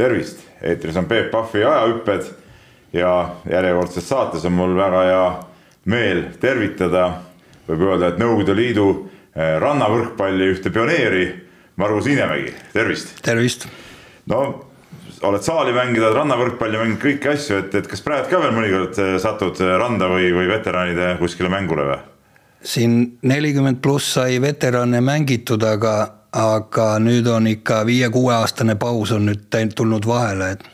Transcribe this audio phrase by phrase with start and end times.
[0.00, 2.30] tervist, eetris on Peep Pahvi ajahüpped
[2.96, 3.12] ja
[3.50, 5.26] järjekordses saates on mul väga hea
[5.90, 7.06] meel tervitada,
[7.68, 11.28] võib öelda, et Nõukogude Liidu eh, rannavõrkpalli ühte pioneeri,
[11.80, 13.14] Margus Niinemägi, tervist.
[13.24, 13.66] tervist.
[14.28, 14.40] no
[15.22, 19.02] oled saali mänginud, oled rannavõrkpalli mänginud, kõiki asju, et, et kas praegu ka veel mõnikord
[19.04, 22.00] eh, satud randa või, või veteranide kuskile mängule või?
[22.60, 29.48] siin nelikümmend pluss sai veterane mängitud, aga aga nüüd on ikka viie-kuueaastane paus on nüüd
[29.74, 30.68] tulnud vahele, et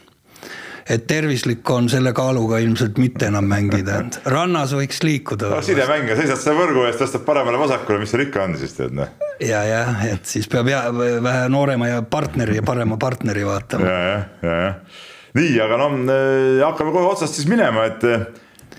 [0.86, 5.50] et tervislik on selle kaaluga ilmselt mitte enam mängida, et rannas võiks liikuda.
[5.56, 9.10] no sidemängija, seisad seal võrgu ees, tõstad paremale-vasakule, mis seal ikka on siis tead noh.
[9.42, 13.88] ja, jah, et siis peab ja vähe noorema ja partneri ja parema partneri vaatama.
[13.88, 15.00] ja, jah, ja, jah.
[15.40, 18.28] nii, aga no äh, hakkame kohe otsast siis minema, et äh,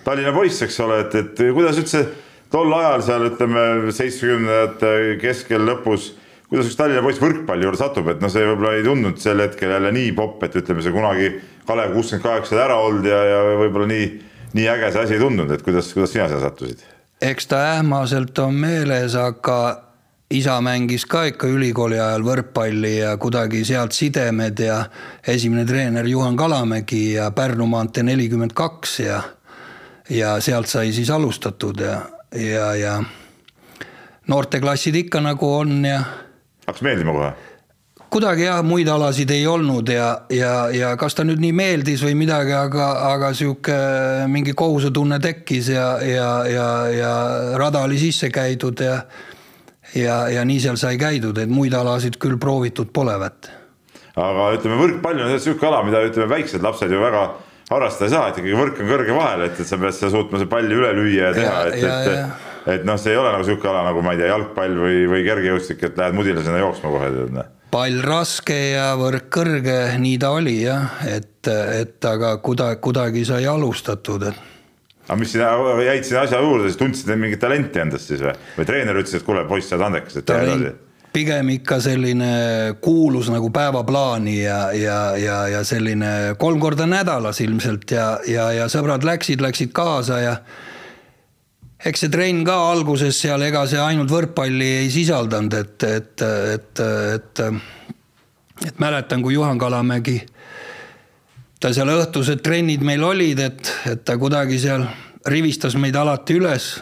[0.07, 2.05] Tallinna poiss, eks ole, et, et kuidas üldse
[2.53, 6.13] tol ajal seal ütleme seitsmekümnendate keskel lõpus
[6.49, 9.73] kuidas üks Tallinna poiss võrkpalli juurde satub, et noh, see võib-olla ei tundunud sel hetkel
[9.75, 11.31] jälle nii popp, et ütleme, see kunagi
[11.67, 14.05] Kalev kuuskümmend kaheksa ära olnud ja, ja võib-olla nii,
[14.55, 16.85] nii äge see asi ei tundunud, et kuidas, kuidas sina seal sattusid?
[17.21, 19.59] eks ta ähmaselt on meeles, aga
[20.31, 24.81] isa mängis ka ikka ülikooli ajal võrkpalli ja kuidagi sealt sidemed ja
[25.27, 29.21] esimene treener Juhan Kalamägi ja Pärnu maantee nelikümmend kaks ja
[30.09, 32.01] ja sealt sai siis alustatud ja,
[32.35, 33.03] ja, ja
[34.27, 36.01] noorteklassid ikka nagu on ja
[36.67, 37.31] hakkas meeldima kohe?
[38.07, 42.15] kuidagi jah, muid alasid ei olnud ja, ja, ja kas ta nüüd nii meeldis või
[42.15, 43.75] midagi, aga, aga sihuke
[44.31, 47.11] mingi kohusetunne tekkis ja, ja, ja, ja
[47.59, 49.01] rada oli sisse käidud ja.
[49.95, 53.51] ja, ja nii seal sai käidud, et muid alasid küll proovitud polevat.
[54.15, 57.27] aga ütleme, võrkpall on sihuke ala, mida ütleme, väiksed lapsed ju väga
[57.69, 60.39] harrastada ei saa, et ikkagi võrk on kõrge vahel, et, et sa pead seda suutma
[60.39, 63.69] see palli üle lüüa ja teha, et, et et noh, see ei ole nagu sihuke
[63.71, 67.33] ala nagu ma ei tea, jalgpall või, või kergejõustik, et lähed mudilasena jooksma kohe tead
[67.35, 67.53] noh.
[67.71, 73.47] pall raske ja võrk kõrge, nii ta oli jah, et, et aga kuidagi, kuidagi sai
[73.49, 74.43] alustatud, et
[75.07, 75.53] aga mis sina
[75.85, 79.25] jäid sinna asja juurde, siis tundsid mingit talenti endast siis või, või treener ütles, et
[79.27, 80.75] kuule, poiss, sa oled andekas, et tee edasi?
[81.17, 82.31] pigem ikka selline
[82.83, 88.67] kuulus nagu päevaplaani ja, ja, ja, ja selline kolm korda nädalas ilmselt ja, ja, ja
[88.69, 90.35] sõbrad läksid, läksid kaasa ja
[91.85, 96.83] eks see trenn ka alguses seal, ega see ainult võrkpalli ei sisaldanud, et, et, et,
[97.17, 97.43] et,
[98.65, 100.17] et mäletan, kui Juhan Kalamägi,
[101.61, 104.85] ta seal õhtused trennid meil olid, et, et ta kuidagi seal
[105.29, 106.77] rivistas meid alati üles.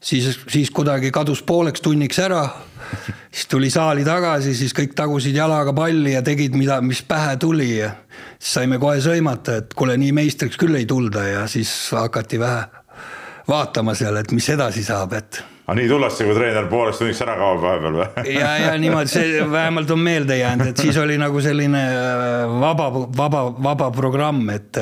[0.00, 2.44] siis, siis kuidagi kadus pooleks tunniks ära.
[3.32, 7.78] siis tuli saali tagasi, siis kõik tagusid jalaga palli ja tegid, mida, mis pähe tuli
[7.78, 7.90] ja
[8.38, 12.81] siis saime kohe sõimata, et kuule, nii meistriks küll ei tulda ja siis hakati vähe
[13.48, 15.40] vaatama seal, et mis edasi saab, et.
[15.66, 18.06] aga nii tullakse, kui treener pooleks tunniks ära kaob vahepeal või?
[18.38, 22.88] ja, ja niimoodi, see vähemalt on meelde jäänud, et siis oli nagu selline äh, vaba,
[23.16, 24.80] vaba, vaba programm, et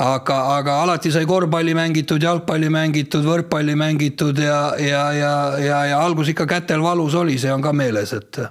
[0.00, 6.00] aga, aga alati sai korvpalli mängitud, jalgpalli mängitud, võrkpalli mängitud ja, ja, ja, ja, ja
[6.04, 8.42] algus ikka kätel valus oli, see on ka meeles, et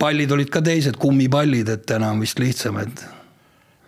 [0.00, 3.04] pallid olid ka teised, kummipallid, et enam vist lihtsam, et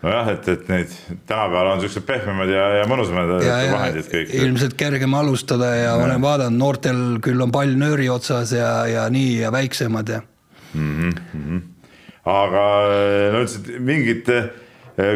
[0.02, 0.94] nojah, et, et neid
[1.28, 4.32] tänapäeval on siuksed pehmemad ja, ja mõnusamad vahendid kõik.
[4.38, 9.06] ilmselt kergem alustada ja, ja olen vaadanud, noortel küll on pall nööri otsas ja, ja
[9.12, 10.22] nii ja väiksemad ja
[10.74, 11.12] mm.
[11.34, 11.60] -hmm.
[12.32, 12.64] aga
[13.34, 14.48] no üldiselt mingit eh,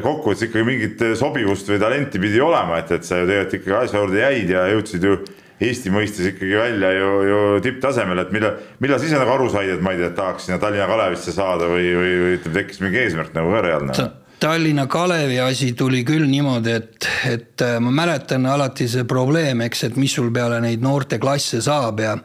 [0.05, 4.05] kokkuvõttes ikkagi mingit sobivust või talenti pidi olema, et, et sa ju tegelikult ikkagi asja
[4.05, 5.19] juurde jäid ja jõudsid ju
[5.57, 9.71] Eesti mõistes ikkagi välja ju, ju tipptasemel, et millal, millal sa ise nagu aru said,
[9.73, 13.01] et ma ei tea, tahaks sinna Tallinna Kalevisse saada või, või, või ütleme, tekkis mingi
[13.01, 14.11] eesmärk nagu ka reaalne?
[14.41, 19.85] Tallinna Kalevi asi tuli küll niimoodi, et, et äh, ma mäletan alati see probleem, eks,
[19.89, 22.17] et mis sul peale neid noorteklasse saab ja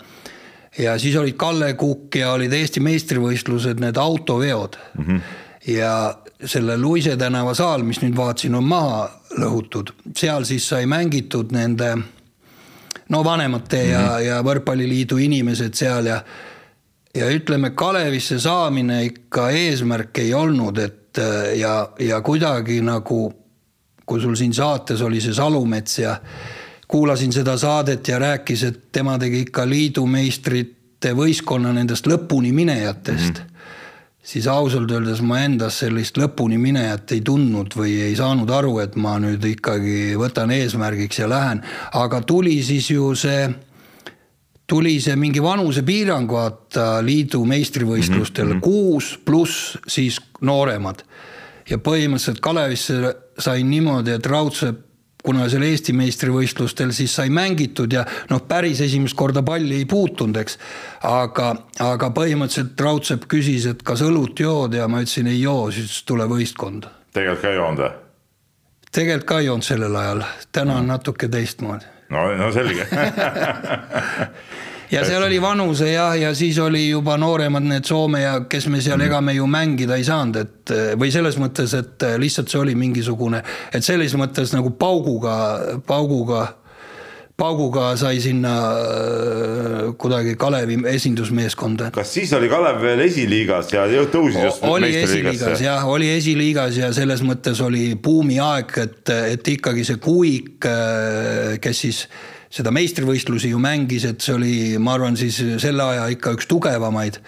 [0.80, 5.06] ja siis olid Kalle Kukk ja olid Eesti meistrivõistlused, need autoveod mm.
[5.06, 5.22] -hmm.
[5.68, 11.52] ja selle Luise tänava saal, mis nüüd vaatasin, on maha lõhutud, seal siis sai mängitud
[11.52, 11.98] nende
[13.10, 13.92] no vanemate mm -hmm.
[13.92, 14.26] ja, mhm.
[14.26, 16.24] ja võrkpalliliidu inimesed seal ja
[17.16, 23.34] ja ütleme, Kalevisse saamine ikka eesmärk ei olnud, et et äh, ja, ja kuidagi nagu,
[24.06, 26.16] kui sul siin saates oli see Salumets ja
[26.88, 33.40] kuulasin seda saadet ja rääkis, et tema tegi ikka liidumeistrite võistkonna nendest lõpuni minejatest mm.
[33.40, 33.48] -hmm
[34.22, 38.94] siis ausalt öeldes ma endas sellist lõpuni minejat ei tundnud või ei saanud aru, et
[38.96, 41.64] ma nüüd ikkagi võtan eesmärgiks ja lähen,
[41.98, 43.50] aga tuli siis ju see
[44.72, 48.64] tuli see mingi vanusepiirang vaata liidu meistrivõistlustel mm -hmm.
[48.64, 51.04] kuus pluss siis nooremad.
[51.70, 54.80] ja põhimõtteliselt Kalevisse sain niimoodi, et raudselt
[55.24, 60.38] kuna seal Eesti meistrivõistlustel siis sai mängitud ja noh, päris esimest korda palli ei puutunud,
[60.42, 60.58] eks.
[61.04, 66.04] aga, aga põhimõtteliselt Raudsepp küsis, et kas õlut jood ja ma ütlesin ei joo, siis
[66.04, 66.90] tule võistkond.
[67.14, 67.92] tegelikult ka ei joonud või?
[68.92, 71.91] tegelikult ka ei joonud sellel ajal, täna on natuke teistmoodi.
[72.12, 72.88] No, no selge
[74.92, 78.82] ja seal oli vanuse jah, ja siis oli juba nooremad need Soome ja kes me
[78.82, 82.60] seal mm., ega me ju mängida ei saanud, et või selles mõttes, et lihtsalt see
[82.62, 83.44] oli mingisugune,
[83.74, 85.36] et selles mõttes nagu pauguga,
[85.88, 86.48] pauguga
[87.42, 91.90] pauguga sai sinna äh, kuidagi Kalevi esindusmeeskonda.
[91.96, 96.92] kas siis oli Kalev veel esiliigas ja tõusis just oli esiliigas jah, oli esiliigas ja
[96.96, 102.04] selles mõttes oli buumiaeg, et, et ikkagi see Kuik, äh, kes siis
[102.52, 104.54] seda meistrivõistlusi ju mängis, et see oli,
[104.84, 107.22] ma arvan, siis selle aja ikka üks tugevamaid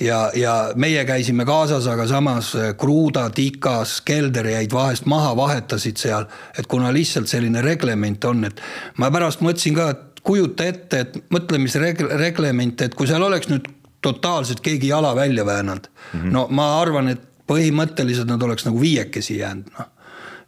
[0.00, 6.26] ja, ja meie käisime kaasas, aga samas Kruuda, Tikas, Kelder jäid vahest maha, vahetasid seal,
[6.58, 8.60] et kuna lihtsalt selline reglement on, et
[8.98, 13.22] ma pärast mõtlesin ka, et kujuta ette, et mõtle, mis reg-, reglement, et kui seal
[13.22, 13.68] oleks nüüd
[14.04, 15.88] totaalselt keegi jala välja väänanud.
[15.88, 16.32] Mm, -hmm.
[16.32, 17.20] no ma arvan, et
[17.50, 19.90] põhimõtteliselt nad oleks nagu viiekesi jäänud, noh.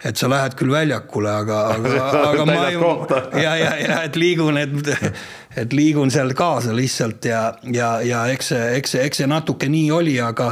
[0.04, 2.76] Et sa lähed küll väljakule, aga, aga, aga ma ei,
[3.44, 4.75] ja, ja, ja et liigun, et,
[5.56, 7.41] et liigun seal kaasa lihtsalt ja,
[7.73, 10.50] ja, ja eks see, eks see, eks see natuke nii oli, aga,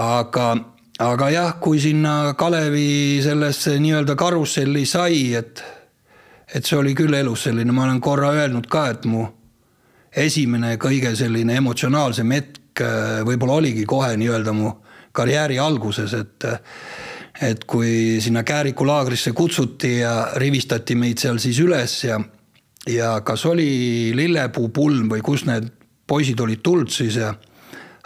[0.00, 0.46] aga,
[1.04, 5.62] aga jah, kui sinna Kalevi sellesse nii-öelda karusselli sai, et,
[6.54, 9.26] et see oli küll elus selline, ma olen korra öelnud ka, et mu
[10.18, 14.72] esimene kõige selline emotsionaalsem hetk äh, võib-olla oligi kohe nii-öelda mu
[15.12, 16.50] karjääri alguses, et
[17.38, 22.16] et kui sinna Kääriku laagrisse kutsuti ja rivistati meid seal siis üles ja
[22.86, 25.70] ja kas oli lillepuu pulm või kust need
[26.08, 27.34] poisid olid tulnud siis ja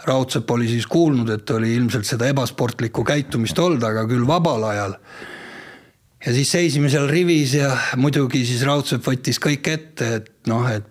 [0.03, 4.97] Raudsepp oli siis kuulnud, et oli ilmselt seda ebasportlikku käitumist olnud, aga küll vabal ajal.
[6.25, 10.89] ja siis seisime seal rivis ja muidugi siis Raudsepp võttis kõik ette, et noh, et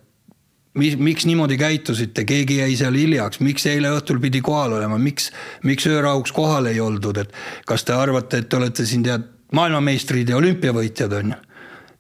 [0.81, 5.29] mis, miks niimoodi käitusite, keegi jäi seal hiljaks, miks eile õhtul pidi kohal olema, miks,
[5.69, 7.37] miks öörahuks kohal ei oldud, et
[7.69, 11.41] kas te arvate, et te olete siin tead maailmameistrid ja olümpiavõitjad on ju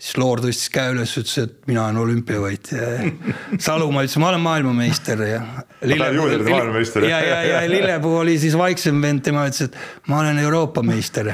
[0.02, 2.86] siis Loor tõstis käe üles, ütles, et mina olen olümpiavõitja.
[3.66, 5.42] Salumaa ütles, ma olen maailmameister ja.
[7.06, 11.32] ja, ja, ja Lillepuu oli siis vaiksem vend, tema ütles, et ma olen Euroopa meister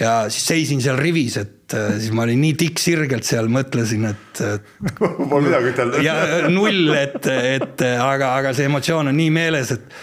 [0.00, 4.42] ja siis seisin seal rivis, et äh, siis ma olin nii tikksirgelt seal, mõtlesin, et.
[5.30, 6.02] Pole midagi ütelda.
[6.04, 6.16] ja
[6.50, 9.96] null, et, et aga, aga see emotsioon on nii meeles, et,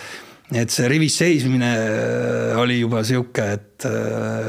[0.64, 3.92] et see rivis seismine äh, oli juba sihuke, et,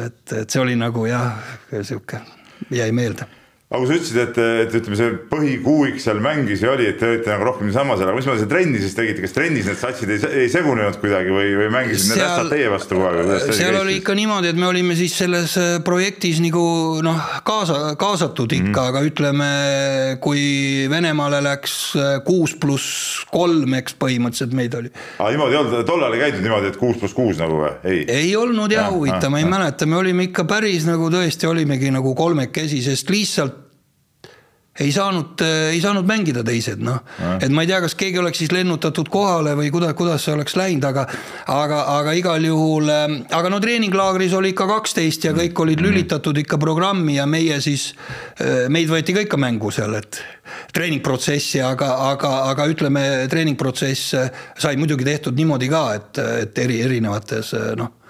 [0.07, 1.35] et, et see oli nagu jah,
[1.83, 2.23] sihuke
[2.71, 3.27] jäi meelde
[3.75, 7.09] aga kui sa ütlesid, et, et ütleme, see põhikuuik seal mängis ja oli, et te
[7.09, 10.13] olite nagu rohkem niisama seal, aga mis mõttes trenni siis tegite, kas trennis need satsid
[10.15, 13.49] ei, ei segunenud kuidagi või, või mängisid need ässad teie vastu kogu aeg?
[13.57, 16.63] seal oli ikka niimoodi, et me olime siis selles äh, projektis nagu
[17.03, 18.93] noh, kaasa, kaasatud ikka mm, -hmm.
[18.93, 19.51] aga ütleme,
[20.23, 20.45] kui
[20.93, 24.95] Venemaale läks äh, kuus pluss kolm, eks põhimõtteliselt meid oli.
[25.19, 27.75] aa, niimoodi ei olnud, tollal ei käidud niimoodi, et kuus pluss kuus nagu või?
[27.91, 31.51] ei, ei olnud jah ja, huvitav, ma ei mäleta, me olime ikka päris nagu tõesti
[31.51, 33.64] olimegi nagu kolmekesi, sest lihtsalt
[34.81, 36.99] ei saanud, ei saanud mängida teised, noh.
[37.39, 40.57] et ma ei tea, kas keegi oleks siis lennutatud kohale või kuidas, kuidas see oleks
[40.59, 41.07] läinud, aga
[41.51, 45.89] aga, aga igal juhul, ähm, aga no treeninglaagris oli ikka kaksteist ja kõik olid mhm.
[45.89, 47.93] lülitatud ikka programmi ja meie siis,
[48.41, 50.21] äh, meid võeti ka ikka mängu seal, et
[50.75, 56.81] treeningprotsessi, aga, aga, aga ütleme, treeningprotsess äh, sai muidugi tehtud niimoodi ka, et, et eri,
[56.85, 58.01] erinevates äh, noh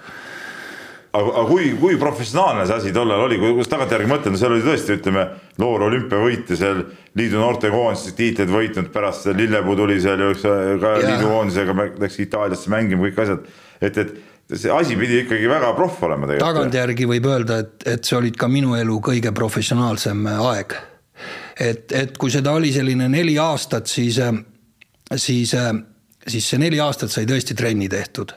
[1.15, 4.65] aga, aga kui, kui professionaalne see asi tollal oli, kui tagantjärgi mõtled, no seal oli
[4.65, 5.25] tõesti, ütleme,
[5.61, 6.83] noor olümpiavõitja seal
[7.17, 10.55] liidu noortekoondises tiitleid võitnud, pärast Lillepuu tuli seal ju ka
[10.99, 11.09] ja.
[11.09, 13.47] liidu koondisega läks Itaaliasse mängima, kõik asjad,
[13.81, 16.51] et, et see asi pidi ikkagi väga proff olema tegelikult.
[16.51, 20.77] tagantjärgi võib öelda, et, et see olid ka minu elu kõige professionaalsem aeg.
[21.59, 24.19] et, et kui seda oli selline neli aastat, siis,
[25.15, 25.55] siis,
[26.27, 28.35] siis see neli aastat sai tõesti trenni tehtud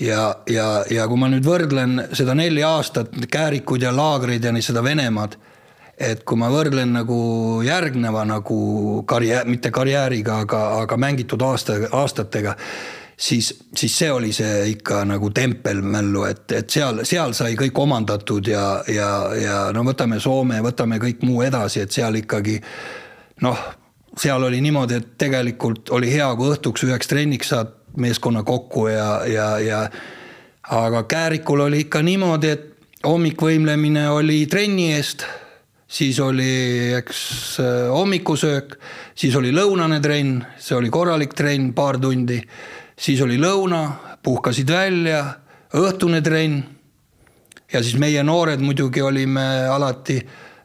[0.00, 4.82] ja, ja, ja kui ma nüüd võrdlen seda nelja aastat, Käärikud ja laagrid ja seda
[4.84, 5.36] Venemaad,
[5.98, 12.56] et kui ma võrdlen nagu järgneva nagu karjäär, mitte karjääriga, aga, aga mängitud aasta, aastatega,
[13.16, 17.78] siis, siis see oli see ikka nagu tempel mällu, et, et seal, seal sai kõik
[17.78, 22.58] omandatud ja, ja, ja no võtame Soome, võtame kõik muu edasi, et seal ikkagi
[23.46, 23.62] noh,
[24.18, 29.26] seal oli niimoodi, et tegelikult oli hea, kui õhtuks üheks trenniks saad meeskonna kokku ja,
[29.26, 29.80] ja, ja
[30.70, 32.70] aga Käärikul oli ikka niimoodi, et
[33.04, 35.26] hommikvõimlemine oli trenni eest,
[35.88, 37.58] siis oli, eks
[37.92, 38.78] hommikusöök,
[39.14, 42.40] siis oli lõunane trenn, see oli korralik trenn, paar tundi,
[42.96, 43.84] siis oli lõuna,
[44.24, 45.20] puhkasid välja,
[45.76, 46.62] õhtune trenn
[47.72, 50.20] ja siis meie noored muidugi olime alati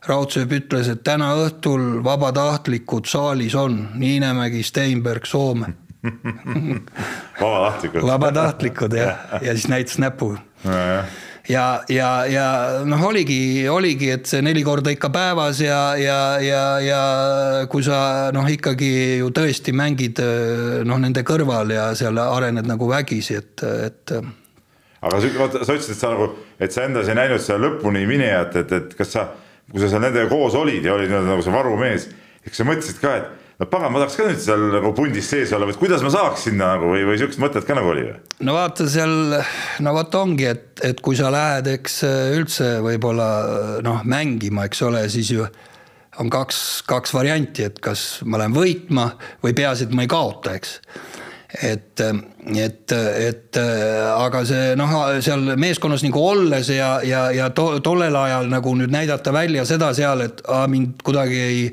[0.10, 5.89] Raudsepp ütles, et täna õhtul vabatahtlikud saalis on, Niinemägi, Steinberg, Soome
[7.42, 8.04] vabatahtlikud.
[8.08, 10.40] vabatahtlikud jah, ja siis näitas näpuga
[11.50, 12.46] ja, ja, ja
[12.86, 17.02] noh, oligi, oligi, et see neli korda ikka päevas ja, ja, ja, ja
[17.72, 20.22] kui sa noh, ikkagi ju tõesti mängid
[20.88, 24.16] noh, nende kõrval ja seal arened nagu vägisi, et, et.
[25.02, 28.62] aga vaata, sa ütlesid, et sa nagu, et sa endas ei näinud seda lõpuni minejat,
[28.64, 29.28] et, et kas sa,
[29.72, 32.10] kui sa seal nendega koos olid ja olid nagu see varumees,
[32.46, 35.52] eks sa mõtlesid ka, et no pagan, ma tahaks ka nüüd seal nagu pundis sees
[35.56, 38.18] olla, et kuidas ma saaks sinna nagu või, või siuksed mõtted ka nagu oli või?
[38.48, 39.16] no vaata seal,
[39.84, 42.02] no vot ongi, et, et kui sa lähed, eks
[42.38, 43.30] üldse võib-olla
[43.86, 45.48] noh, mängima, eks ole, siis ju
[46.20, 49.12] on kaks, kaks varianti, et kas ma lähen võitma
[49.44, 50.80] või peaasi, et ma ei kaota, eks
[51.66, 52.02] et,
[52.54, 54.92] et, et aga see noh,
[55.26, 59.90] seal meeskonnas nagu olles ja, ja, ja to, tollel ajal nagu nüüd näidata välja seda
[59.98, 61.64] seal, et aa, mind kuidagi ei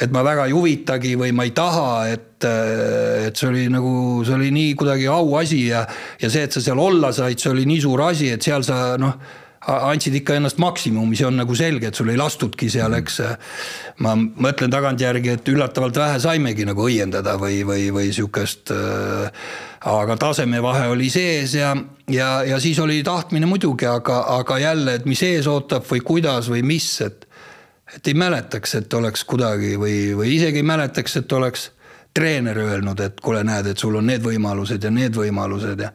[0.00, 3.92] et ma väga ei huvitagi või ma ei taha, et, et see oli nagu,
[4.26, 5.84] see oli nii kuidagi auasi ja,
[6.20, 8.82] ja see, et sa seal olla said, see oli nii suur asi, et seal sa
[9.00, 13.20] noh andsid ikka ennast maksimumi, see on nagu selge, et sul ei lastudki seal, eks.
[14.02, 19.46] ma mõtlen tagantjärgi, et üllatavalt vähe saimegi nagu õiendada või, või, või sihukest äh,.
[19.92, 21.76] aga tasemevahe oli sees ja,
[22.10, 26.50] ja, ja siis oli tahtmine muidugi, aga, aga jälle, et mis ees ootab või kuidas
[26.50, 27.28] või mis, et
[27.96, 31.70] et ei mäletaks, et oleks kuidagi või, või isegi ei mäletaks, et oleks
[32.14, 35.92] treener öelnud, et kuule, näed, et sul on need võimalused ja need võimalused ja.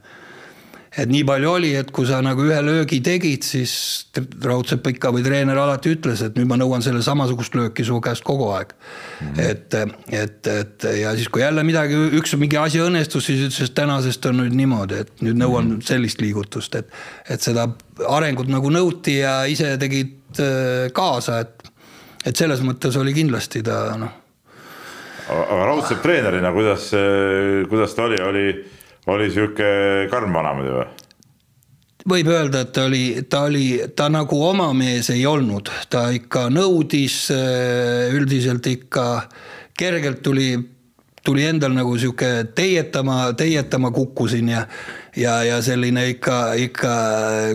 [0.98, 3.74] et nii palju oli, et kui sa nagu ühe löögi tegid, siis
[4.18, 8.26] Raudsepp ikka või treener alati ütles, et nüüd ma nõuan selle samasugust lööki su käest
[8.26, 9.28] kogu aeg mm.
[9.28, 9.44] -hmm.
[9.46, 9.78] et,
[10.24, 14.26] et, et ja siis, kui jälle midagi, üks mingi asi õnnestus, siis ütles, et tänasest
[14.26, 15.88] on nüüd niimoodi, et nüüd nõuan mm -hmm.
[15.94, 16.90] sellist liigutust, et,
[17.30, 17.70] et seda
[18.08, 21.74] arengut nagu nõuti ja ise tegid äh, kaasa, et
[22.28, 24.14] et selles mõttes oli kindlasti ta noh.
[25.32, 26.92] aga raudselt treenerina, kuidas,
[27.72, 28.46] kuidas ta oli, oli,
[29.14, 29.70] oli sihuke
[30.12, 30.88] karm vana muidu või?
[32.08, 36.48] võib öelda, et ta oli, ta oli, ta nagu oma mees ei olnud, ta ikka
[36.54, 37.26] nõudis
[38.16, 39.08] üldiselt ikka
[39.78, 40.54] kergelt tuli,
[41.28, 44.64] tuli endal nagu sihuke teietama, teietama kukkusin ja
[45.18, 46.96] ja, ja selline ikka, ikka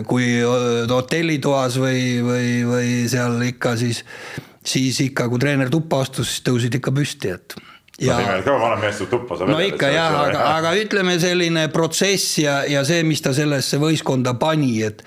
[0.07, 0.41] kui
[0.89, 4.03] hotellitoas või, või, või seal ikka siis
[4.67, 7.57] siis ikka, kui treener tuppa astus, siis tõusid ikka püsti, et.
[8.01, 9.49] ja no, ka vanem mees tuleb tuppa.
[9.49, 14.35] no ikka jah, aga, aga ütleme, selline protsess ja, ja see, mis ta sellesse võistkonda
[14.39, 15.05] pani, et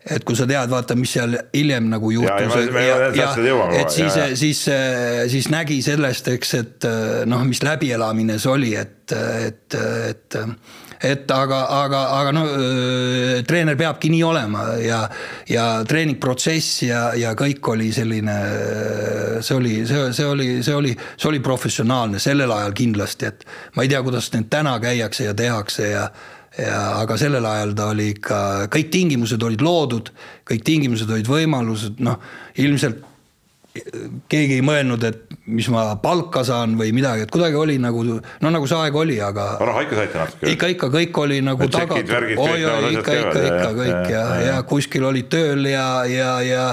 [0.00, 2.54] et kui sa tead, vaata, mis seal hiljem nagu juhtus.
[3.76, 4.62] et siis, siis,
[5.28, 6.86] siis nägi sellest, eks, et
[7.28, 10.40] noh, mis läbielamine see oli, et, et, et et
[11.00, 12.42] aga, aga, aga no
[13.48, 15.00] treener peabki nii olema ja,
[15.48, 18.36] ja treeningprotsess ja, ja kõik oli selline,
[19.40, 23.86] see oli, see, see oli, see oli, see oli professionaalne sellel ajal kindlasti, et ma
[23.86, 26.10] ei tea, kuidas need täna käiakse ja tehakse ja
[26.58, 28.38] ja aga sellel ajal ta oli ikka,
[28.74, 30.10] kõik tingimused olid loodud,
[30.50, 32.18] kõik tingimused olid võimalused, noh
[32.58, 33.06] ilmselt
[34.30, 38.50] keegi ei mõelnud, et mis ma palka saan või midagi, et kuidagi oli nagu no
[38.50, 39.46] nagu see aeg oli, aga.
[39.62, 40.50] raha ikka saite natuke?
[40.54, 42.10] ikka, ikka kõik oli nagu tagatud.
[42.34, 46.66] oi, oi ikka, ikka, ikka kõik ja, ja, ja kuskil olid tööl ja, ja, ja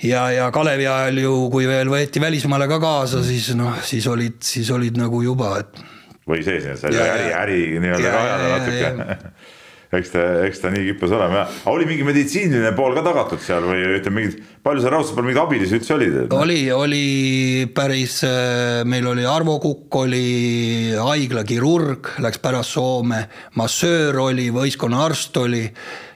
[0.00, 4.38] ja, ja Kalevi ajal ju, kui veel võeti välismaale ka kaasa, siis noh, siis olid,
[4.46, 5.82] siis olid nagu juba, et.
[6.30, 9.18] või sees, äri, äri nii-öelda ka ajada natuke
[9.98, 13.42] eks ta, eks ta nii kippus olema ja, aga oli mingi meditsiiniline pool ka tagatud
[13.42, 16.10] seal või ütleme mingid, palju seal raudselt mingeid abilisi üldse oli?
[16.36, 17.04] oli, oli
[17.74, 23.24] päris, äh, meil oli Arvo Kukk oli haiglakirurg, läks pärast Soome,
[23.58, 25.64] massöör oli, võistkonnaarst oli,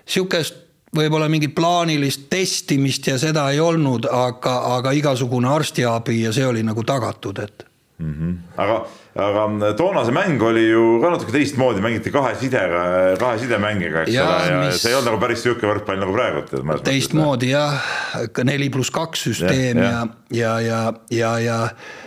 [0.06, 0.62] sihukest
[0.94, 6.62] võib-olla mingit plaanilist testimist ja seda ei olnud, aga, aga igasugune arstiabi ja see oli
[6.62, 7.66] nagu tagatud, et
[7.98, 8.14] mm.
[8.14, 8.36] -hmm.
[8.56, 12.82] aga aga toona see mäng oli ju ka natuke teistmoodi, mängiti kahe sidega,
[13.20, 14.82] kahe sidemängiga, eks ja, ole, ja mis...
[14.82, 16.80] see ei olnud nagu päris sihuke võrkpall nagu praegu.
[16.84, 17.78] teistmoodi jah,
[18.44, 21.58] neli pluss kaks süsteem ja, ja, ja, ja, ja, ja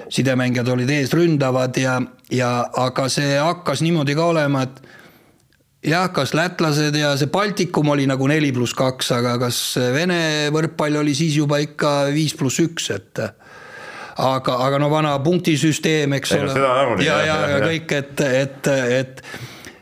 [0.10, 2.02] sidemängijad olid eesründavad ja,
[2.32, 4.82] ja aga see hakkas niimoodi ka olema, et
[5.88, 9.60] jah, kas lätlased ja see Baltikum oli nagu neli pluss kaks, aga kas
[9.94, 13.24] Vene võrkpall oli siis juba ikka viis pluss üks, et
[14.18, 17.04] aga, aga no vana punktisüsteem, eks ei, ole.
[17.06, 19.24] ja, ja, ja kõik, et, et, et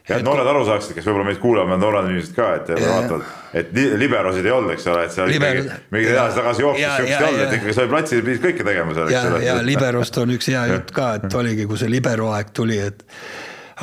[0.10, 3.26] ja et noored aru saaksid, kes võib-olla meid kuulavad, noored inimesed ka, et vaatavad,
[3.62, 5.62] et liberosid ei olnud, eks ole, et seal Liber...
[5.62, 9.10] ikkagi mingid edasi-tagasi jooksus siukest ei olnud, et ikkagi sai platsil pidid kõike tegema seal,
[9.10, 9.42] eks ole.
[9.48, 13.06] ja liberost on üks hea jutt ka, et oligi, kui see libero aeg tuli, et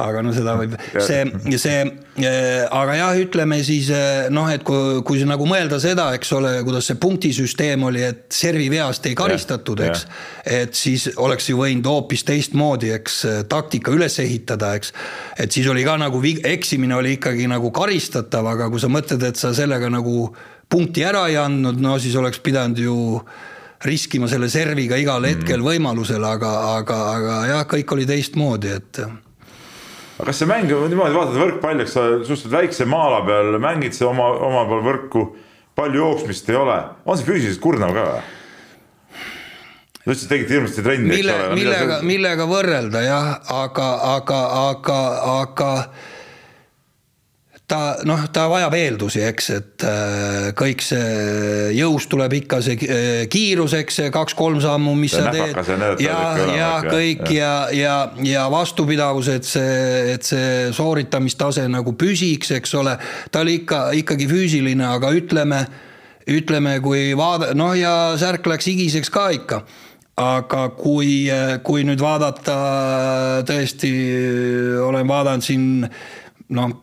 [0.00, 1.24] aga no seda võib, see,
[1.60, 1.80] see,
[2.24, 6.52] äh, aga jah, ütleme siis äh, noh, et kui, kui nagu mõelda seda, eks ole,
[6.64, 10.06] kuidas see punktisüsteem oli, et serviveast ei karistatud, eks.
[10.48, 13.18] et siis oleks ju võinud hoopis teistmoodi, eks,
[13.52, 14.94] taktika üles ehitada, eks.
[15.44, 19.40] et siis oli ka nagu eksimine oli ikkagi nagu karistatav, aga kui sa mõtled, et
[19.40, 20.30] sa sellega nagu
[20.72, 22.96] punkti ära ei andnud, no siis oleks pidanud ju
[23.84, 25.66] riskima selle serviga igal hetkel mm.
[25.66, 29.02] võimalusel, aga, aga, aga jah, kõik oli teistmoodi, et
[30.22, 34.06] aga kas see mäng, niimoodi vaatad võrkpalli, eks sa suhteliselt väikse maa-ala peal mängid sa
[34.06, 35.24] oma, oma pool võrku,
[35.74, 38.20] palju jooksmist ei ole, on see füüsiliselt kurnav ka või?
[40.02, 41.48] sa ütlesid, tegite hirmsasti trenni, eks ole.
[41.58, 45.00] millega, millega võrrelda jah, aga, aga, aga,
[45.40, 45.72] aga
[47.72, 53.22] ta noh, ta vajab eeldusi, eks, et äh, kõik see jõust tuleb ikka see äh,
[53.32, 55.56] kiirus, eks see kaks-kolm sammu, mis sa teed.
[56.02, 56.18] ja,
[56.52, 57.94] ja kõik ja, ja,
[58.26, 59.78] ja vastupidavus, et see,
[60.16, 62.98] et see sooritamistase nagu püsiks, eks ole.
[63.32, 65.64] ta oli ikka ikkagi füüsiline, aga ütleme,
[66.28, 69.64] ütleme, kui vaada-, noh ja särk läks higiseks ka ikka
[70.22, 71.24] aga kui,
[71.64, 72.56] kui nüüd vaadata
[73.48, 73.90] tõesti,
[74.84, 75.68] olen vaadanud siin
[76.52, 76.81] noh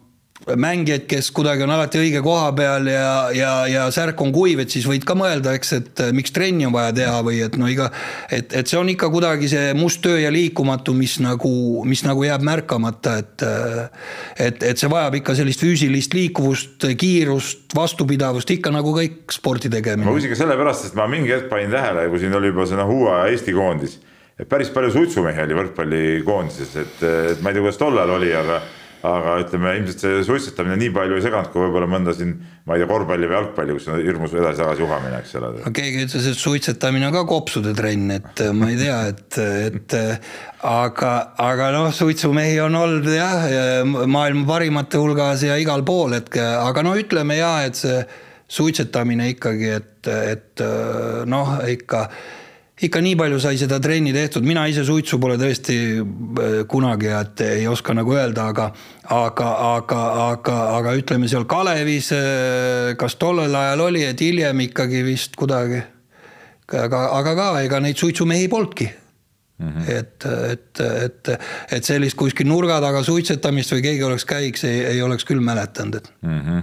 [0.58, 4.74] mängijaid, kes kuidagi on alati õige koha peal ja, ja, ja särk on kuiv, et
[4.74, 7.90] siis võid ka mõelda, eks, et miks trenni on vaja teha või et no iga,
[8.32, 11.52] et, et see on ikka kuidagi see must töö ja liikumatu, mis nagu,
[11.90, 13.46] mis nagu jääb märkamata, et
[14.40, 20.08] et, et see vajab ikka sellist füüsilist liikuvust, kiirust, vastupidavust, ikka nagu kõik spordi tegemine.
[20.08, 22.80] ma küsin ka sellepärast, sest ma mingi hetk panin tähele, kui siin oli juba see
[22.80, 24.00] noh, uue Eesti koondis,
[24.40, 28.62] et päris palju suitsumehi oli võrkpallikoondises, et, et ma ei tea, kuidas tollal oli, aga
[29.08, 32.34] aga ütleme ilmselt see suitsetamine nii palju ei seganud, kui võib-olla mõnda siin,
[32.68, 35.52] ma ei tea, korvpalli või jalgpalli, kus on hirmus edasi-tagasi uhamine, eks ole.
[35.80, 39.40] keegi ütles, et suitsetamine on ka kopsude trenn, et äh, ma ei tea, et,
[39.70, 40.34] et äh,
[40.68, 43.48] aga, aga noh, suitsumehi on olnud jah,
[43.88, 48.04] maailma parimate hulgas ja igal pool, et aga no ütleme ja, et see
[48.50, 52.08] suitsetamine ikkagi, et, et äh, noh, ikka
[52.86, 57.44] ikka nii palju sai seda trenni tehtud, mina ise suitsu pole tõesti äh, kunagi, et
[57.46, 58.70] ei oska nagu öelda, aga,
[59.16, 65.04] aga, aga, aga, aga ütleme seal Kalevis, äh, kas tollel ajal oli, et hiljem ikkagi
[65.08, 65.84] vist kuidagi.
[66.70, 69.70] aga, aga ka ega neid suitsumehi polnudki mm.
[69.70, 69.90] -hmm.
[69.90, 71.30] et, et, et,
[71.72, 76.12] et sellist kuskil nurga taga suitsetamist või keegi oleks käiks, ei, oleks küll mäletanud, et
[76.22, 76.40] mm.
[76.40, 76.62] -hmm.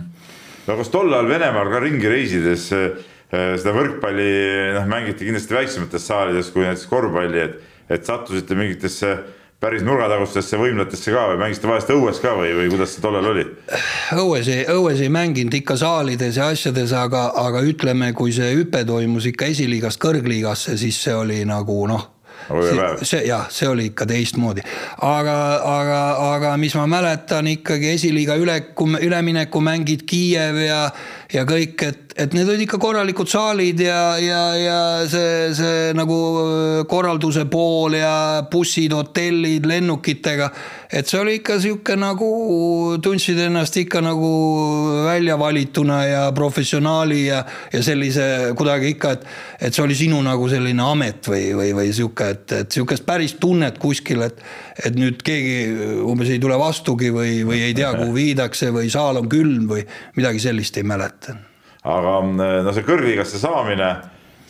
[0.66, 2.96] no kas tol ajal Venemaal ka ringi reisides Äh,
[3.30, 4.28] seda võrkpalli
[4.76, 7.56] noh, mängiti kindlasti väiksemates saalides kui näiteks korvpalli, et,
[7.90, 9.16] et sattusite mingitesse
[9.60, 13.46] päris nurgatagustesse võimlatesse ka või mängisite vahest õues ka või, või kuidas see tollal oli?
[14.20, 18.84] õues ei, õues ei mänginud ikka saalides ja asjades, aga, aga ütleme, kui see hüpe
[18.86, 22.12] toimus ikka esiliigast kõrgliigasse, siis see oli nagu noh
[22.46, 24.62] see, see jah, see oli ikka teistmoodi,
[25.02, 25.36] aga,
[25.66, 26.00] aga,
[26.34, 30.82] aga mis ma mäletan ikkagi esiliiga üleku, ülemineku mängid Kiiev ja,
[31.32, 34.78] ja kõik, et et need olid ikka korralikud saalid ja, ja, ja
[35.10, 40.48] see, see nagu äh, korralduse pool ja bussid, hotellid lennukitega.
[40.96, 42.28] et see oli ikka sihuke nagu,
[43.04, 44.30] tundsid ennast ikka nagu
[45.04, 49.26] välja valituna ja professionaali ja, ja sellise kuidagi ikka, et,
[49.68, 53.36] et see oli sinu nagu selline amet või, või, või sihuke, et, et sihukest päris
[53.42, 54.40] tunnet kuskil, et,
[54.84, 59.20] et nüüd keegi umbes ei tule vastugi või, või ei tea, kuhu viidakse või saal
[59.20, 59.84] on külm või
[60.16, 61.36] midagi sellist ei mäleta
[61.86, 63.90] aga eh, no see kõrgliigasse saamine,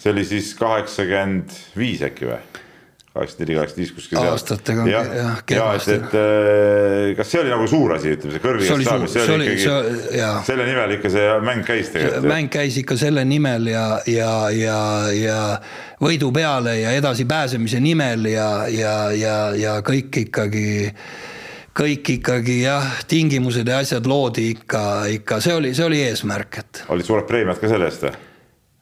[0.01, 2.39] see oli siis kaheksakümmend viis äkki või?
[3.17, 4.33] kaheksakümmend neli, kaheksakümmend viis kuskil seal.
[4.35, 8.45] aastatega jah, jah, ja et, et eh, kas see oli nagu suur asi, ütleme see
[8.45, 12.31] kõrgliigasse saamine, see oli ikkagi, selle nimel ikka see mäng käis tegelikult.
[12.33, 14.81] mäng käis ikka selle nimel ja, ja, ja,
[15.17, 15.39] ja
[16.03, 20.69] võidu peale ja edasipääsemise nimel ja, ja, ja, ja kõik ikkagi
[21.77, 24.83] kõik ikkagi jah, tingimused ja asjad loodi ikka,
[25.19, 26.83] ikka see oli, see oli eesmärk, et.
[26.95, 28.17] olid suured preemiad ka selle eest või?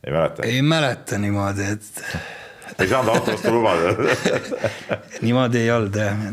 [0.04, 0.48] ei mäleta?
[0.48, 2.02] ei mäleta niimoodi, et.
[2.78, 3.94] ei saanud auto osta lubada
[5.26, 6.26] niimoodi ei olnud jah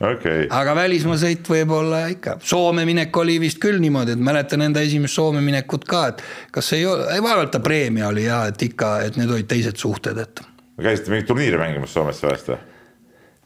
[0.00, 0.46] okay..
[0.48, 5.18] aga välismaa sõit võib-olla ikka, Soome minek oli vist küll niimoodi, et mäletan enda esimest
[5.18, 8.96] Soome minekut ka, et kas ei ole, ei vaevalt ta preemia oli ja et ikka,
[9.06, 10.44] et need olid teised suhted, et.
[10.80, 12.60] käisite mingit turniiri mängimas Soomes vahest või?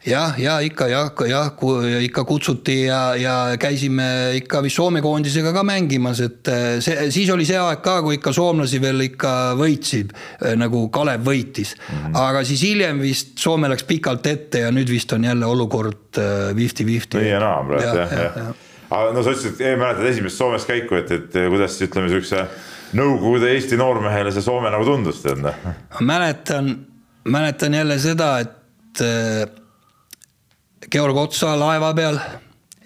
[0.07, 1.51] Jah, ja ikka jah, jah,
[2.05, 4.07] ikka kutsuti ja, ja käisime
[4.38, 8.19] ikka vist Soome koondisega ka mängimas, et eh, see, siis oli see aeg ka, kui
[8.19, 11.95] ikka soomlasi veel ikka võitsid, eh, nagu Kalev võitis mm.
[11.95, 12.19] -hmm.
[12.25, 16.21] aga siis hiljem vist Soome läks pikalt ette ja nüüd vist on jälle olukord
[16.57, 17.19] fifty-fifty.
[17.19, 18.62] nii ja naa praegu jah, jah, jah.
[18.90, 22.47] aga no sa ütlesid, mäletad esimest Soomes käiku, et, et kuidas ütleme, siukse
[22.95, 25.40] Nõukogude Eesti noormehele see Soome nagu tundus tead?
[26.01, 26.69] mäletan,
[27.27, 29.62] mäletan jälle seda, et
[30.90, 32.18] Georg Otsa laeva peal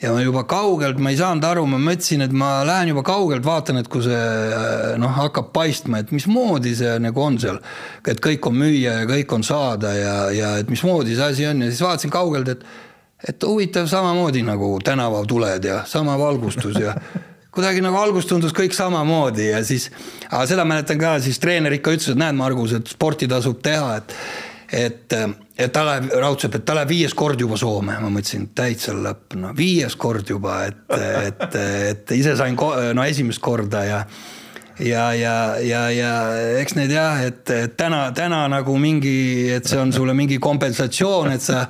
[0.03, 3.43] ja ma juba kaugelt, ma ei saanud aru, ma mõtlesin, et ma lähen juba kaugelt,
[3.47, 7.59] vaatan, et kui see noh, hakkab paistma, et mismoodi see nagu on seal.
[8.07, 11.65] et kõik on müüa ja kõik on saada ja, ja et mismoodi see asi on
[11.67, 12.69] ja siis vaatasin kaugelt, et
[13.29, 16.95] et huvitav samamoodi nagu tänavatuled ja sama valgustus ja
[17.55, 19.89] kuidagi nagu algus tundus kõik samamoodi ja siis,
[20.31, 23.97] aga seda mäletan ka, siis treener ikka ütles, et näed, Margus, et sporti tasub teha,
[23.99, 24.15] et
[24.69, 25.15] et,
[25.59, 29.35] et ta läheb, raudselt, et ta läheb viies kord juba Soome, ma mõtlesin, täitsa lõpp,
[29.41, 31.47] no viies kord juba, et, et,
[31.93, 32.59] et ise sain
[32.95, 34.03] no esimest korda ja
[34.79, 36.11] ja, ja, ja, ja
[36.61, 41.43] eks need jah, et täna, täna nagu mingi, et see on sulle mingi kompensatsioon, et
[41.43, 41.65] sa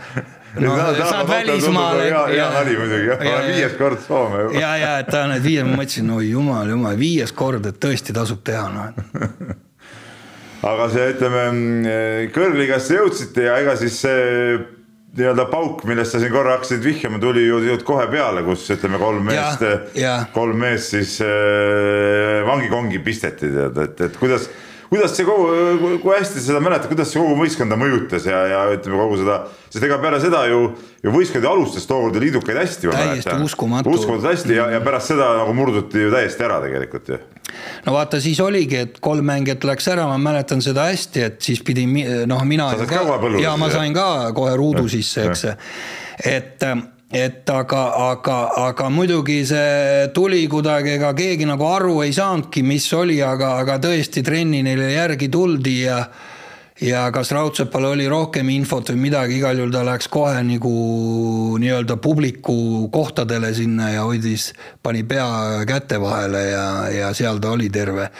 [0.60, 2.10] no saad välismaale.
[2.10, 3.16] hea, hea nali muidugi,
[3.54, 4.58] viies kord Soome juba.
[4.60, 7.80] ja, ja et ta on, et viies, ma mõtlesin, oi jumal, jumal, viies kord, et
[7.80, 9.56] tõesti tasub teha, noh
[10.66, 11.44] aga see, ütleme
[12.34, 14.58] kõrgligasse jõudsite ja ega siis see
[15.18, 19.26] nii-öelda pauk, millest sa siin korra hakkasid vihjama, tuli ju kohe peale, kus ütleme, kolm
[19.28, 19.64] meest,
[20.34, 24.48] kolm meest siis äh, vangikongi pisteti, tead, et, et kuidas,
[24.88, 25.48] kuidas see kogu,
[26.02, 29.84] kui hästi seda mäletad, kuidas see kogu võistkonda mõjutas ja, ja ütleme kogu seda, sest
[29.84, 30.62] ega peale seda ju,
[31.04, 32.92] ju võistkond ju alustas tookord ju liidukaid hästi.
[32.94, 33.92] täiesti uskumatu.
[33.92, 37.20] uskumatult hästi ja, ja pärast seda nagu murduti ju täiesti ära tegelikult ju
[37.86, 41.62] no vaata, siis oligi, et kolm mängijat läks ära, ma mäletan seda hästi, et siis
[41.64, 41.86] pidi
[42.28, 42.70] noh, mina.
[43.42, 45.44] ja ma sain ka kohe ruudu sisse, eks.
[46.24, 46.64] et,
[47.10, 52.88] et aga, aga, aga muidugi see tuli kuidagi, ega keegi nagu aru ei saanudki, mis
[52.92, 56.02] oli, aga, aga tõesti trenni neile järgi tuldi ja
[56.78, 60.72] ja kas Raudsepal oli rohkem infot või midagi, igal juhul ta läks kohe nagu
[61.58, 67.70] nii-öelda publiku kohtadele sinna ja hoidis, pani pea käte vahele ja, ja seal ta oli
[67.74, 68.10] terve,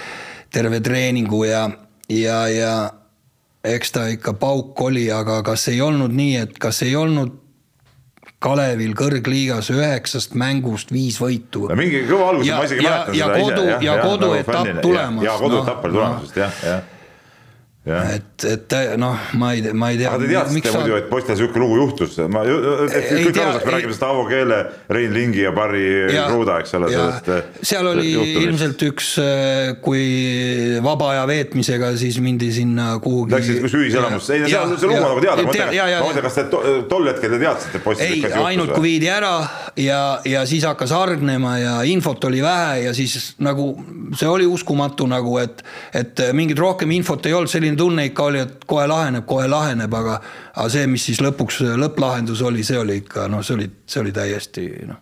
[0.51, 1.69] terve treeningu ja,
[2.11, 2.73] ja, ja
[3.63, 7.37] eks ta ikka pauk oli, aga kas ei olnud nii, et kas ei olnud
[8.39, 11.67] Kalevil kõrgliigas üheksast mängust viis võitu.
[11.71, 13.25] no mingi kõva algus, ma isegi mäletan seda ise.
[13.25, 15.25] ja kodu, ja koduetapp tulemas.
[15.25, 16.87] ja koduetapp oli tulemas just jah, jah
[17.89, 20.13] et, et noh, ma ei, ma ei tea.
[20.13, 23.67] aga te teadsite muidu sa..., et poistel niisugune lugu juhtus, ma, et kõik tea, aluseks
[23.69, 24.59] me räägime seda Avo Keele,
[24.93, 26.91] Rein Lingi ja Barry Kruda, eks ole.
[27.63, 28.41] seal oli juhtumist.
[28.45, 30.05] ilmselt üks, äh, kui
[30.85, 33.37] vaba aja veetmisega siis mindi sinna kuhugi.
[33.37, 35.55] Läksid kus ühiselamusse, ei no seal see lugu on nagu teada, ma
[36.09, 36.47] mõtlen, kas te
[36.91, 38.49] tol hetkel te teadsite, et poistel ikka juhtus?
[38.53, 39.35] ainult kui viidi ära
[39.79, 43.71] ja, ja siis hakkas hargnema ja infot oli vähe ja siis nagu
[44.17, 45.63] see oli uskumatu nagu, et,
[45.97, 49.95] et mingit rohkem infot ei olnud, selline tunne ikka oli, et kohe laheneb, kohe laheneb,
[49.95, 50.19] aga,
[50.55, 54.13] aga see, mis siis lõpuks lõpplahendus oli, see oli ikka noh, see oli, see oli
[54.17, 55.01] täiesti noh.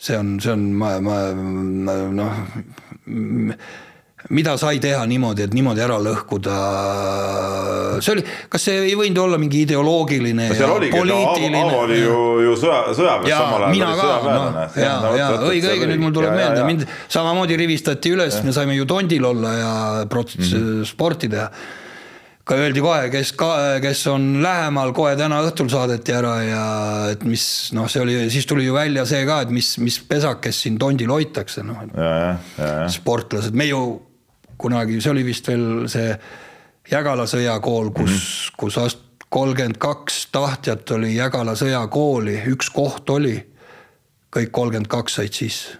[0.00, 1.20] see on, see on, ma, ma
[2.16, 2.42] noh
[4.28, 6.56] mida sai teha niimoodi, et niimoodi ära lõhkuda.
[8.04, 11.66] see oli, kas see ei võinud olla mingi ideoloogiline no, ja oligi, poliitiline no,?
[11.72, 13.74] Aavo oli ju, ju sõja, sõjaväes samal ajal.
[13.74, 18.12] mina ka, noh, ja, ja õige, õige, nüüd mul tuleb ja, meelde, mind samamoodi rivistati
[18.14, 19.76] üles, me saime ju tondil olla ja
[20.12, 20.90] prots- mm -hmm.
[20.92, 21.50] sporti teha
[22.50, 23.50] ka öeldi kohe, kes ka,
[23.82, 26.64] kes on lähemal, kohe täna õhtul saadeti ära ja
[27.12, 27.44] et mis
[27.76, 31.12] noh, see oli, siis tuli ju välja see ka, et mis, mis pesakest siin tondil
[31.14, 31.84] hoitakse, noh.
[32.90, 34.09] sportlased, me ju
[34.60, 36.14] kunagi, see oli vist veel see
[36.90, 38.54] Jägala sõjakool, kus mm, -hmm.
[38.58, 43.36] kus ast-, kolmkümmend kaks tahtjat oli Jägala sõjakooli, üks koht oli,
[44.36, 45.78] kõik kolmkümmend kaks said sisse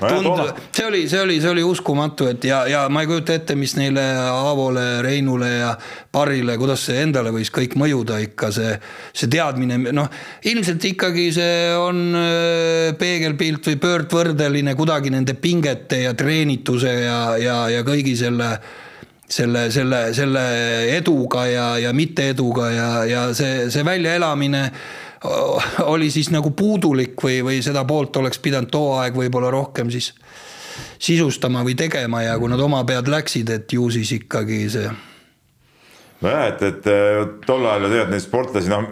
[0.00, 3.56] tund-, see oli, see oli, see oli uskumatu, et ja, ja ma ei kujuta ette,
[3.58, 5.74] mis neile Aavole, Reinule ja
[6.12, 8.72] Barrile, kuidas see endale võis kõik mõjuda ikka see,
[9.16, 10.08] see teadmine, noh,
[10.48, 17.62] ilmselt ikkagi see on äh, peegelpilt või pöördvõrdeline kuidagi nende pingete ja treenituse ja, ja,
[17.72, 18.50] ja kõigi selle
[19.28, 20.42] selle, selle, selle
[20.94, 24.62] eduga ja, ja mitte-eduga ja, ja see, see väljaelamine
[25.94, 30.12] oli siis nagu puudulik või, või seda poolt oleks pidanud too aeg võib-olla rohkem siis
[30.98, 34.90] sisustama või tegema ja kui nad oma pead läksid, et ju siis ikkagi see
[36.24, 36.86] nojah, et, et
[37.44, 38.86] tol ajal ju tegelikult neid sportlasi, noh,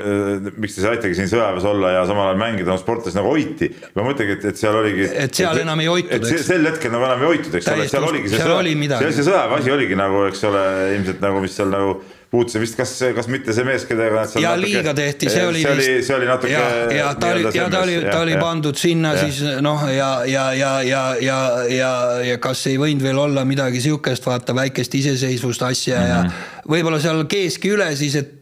[0.60, 3.70] miks te saitegi siin sõjaväes olla ja samal ajal mängida, noh, sportlasi nagu hoiti.
[3.96, 5.06] ma mõtlengi, et, et seal oligi.
[5.08, 6.44] et seal et, enam ei hoitud, eks.
[6.48, 9.62] sel hetkel nagu enam ei hoitud, eks ole, seal oligi see sõjaväe, see, see sõjaväe
[9.62, 10.66] asi oligi nagu, eks ole,
[10.98, 11.96] ilmselt nagu, mis seal nagu
[12.34, 15.62] puutusin vist, kas, kas mitte see mees, kellega nad ja natuke, liiga tehti, see oli
[15.62, 16.62] see oli, see oli natuke ja,
[16.94, 19.24] ja ta oli, ja ta oli, ta oli pandud sinna ja.
[19.24, 21.90] siis noh, ja, ja, ja, ja, ja, ja,
[22.30, 26.08] ja kas ei võinud veel olla midagi sihukest, vaata väikest iseseisvust asja mm -hmm.
[26.14, 26.72] ja mhm.
[26.76, 28.32] võib-olla seal keeski üle siis, et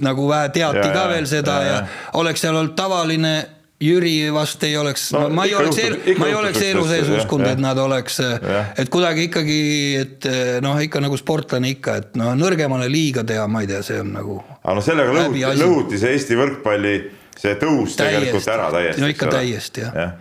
[0.00, 3.34] nagu vähe teati ja, ka veel seda ja, ja, ja oleks seal olnud tavaline
[3.80, 5.78] Jüri vast ei oleks No ma ei oleks
[6.20, 9.60] ma ei oleks elu sees uskunud, et nad oleks et kuidagi ikkagi,
[10.00, 10.28] et
[10.64, 14.12] noh, ikka nagu sportlane ikka, et no nõrgemale liiga teha, ma ei tea, see on
[14.18, 16.98] nagu aga no sellega lõhuti, lõhuti see Eesti võrkpalli
[17.40, 19.02] see tõus tegelikult täiesti ära täiesti.
[19.02, 19.96] no ikka täiesti jah.
[19.96, 20.12] Jah,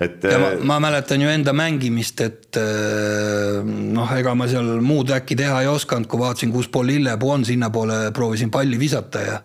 [0.00, 4.78] et ja ma, eh, ma mäletan ju enda mängimist, et äh, noh, ega ma seal
[4.84, 9.24] muud äkki teha ei osanud, kui vaatasin, kus pool lillepuu on, sinnapoole proovisin palli visata
[9.26, 9.38] ja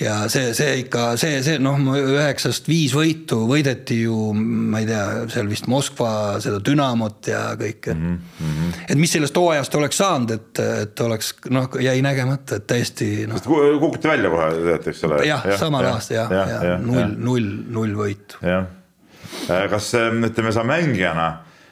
[0.00, 5.04] ja see, see ikka see, see noh, üheksast viis võitu võideti ju, ma ei tea,
[5.32, 6.10] seal vist Moskva
[6.42, 8.18] seda Dünamot ja kõike mm.
[8.40, 8.74] -hmm.
[8.90, 13.40] et mis sellest hooajast oleks saanud, et, et oleks noh, jäi nägemata, et täiesti noh,
[13.40, 15.22] kukuti välja kohe, teate, eks ole.
[15.28, 18.40] jah ja,, samal aastal jah, ja, ja null, null, null võitu.
[18.44, 18.68] jah,
[19.72, 21.28] kas äh, ütleme, sa mängijana,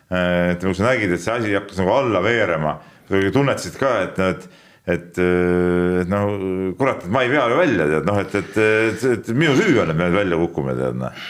[0.08, 4.63] ütleme, kui sa nägid, et see asi hakkas nagu alla veerema, tunnetasid ka, et, et
[4.84, 9.32] et, et noh, kurat, ma ei vea ju välja, tead noh, et, et, et, et
[9.32, 11.26] minu süü on, et me välja kukume, tead noh.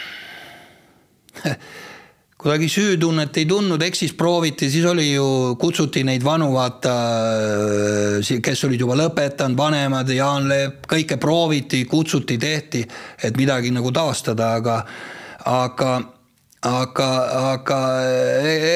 [2.45, 6.95] kuidagi süütunnet ei tundnud, eks siis prooviti, siis oli ju, kutsuti neid vanu, vaata,
[8.21, 12.83] kes olid juba lõpetanud, vanemad, Jaan Leep, kõike prooviti, kutsuti, tehti,
[13.23, 14.77] et midagi nagu taastada, aga,
[15.49, 15.95] aga
[16.65, 17.09] aga,
[17.53, 17.79] aga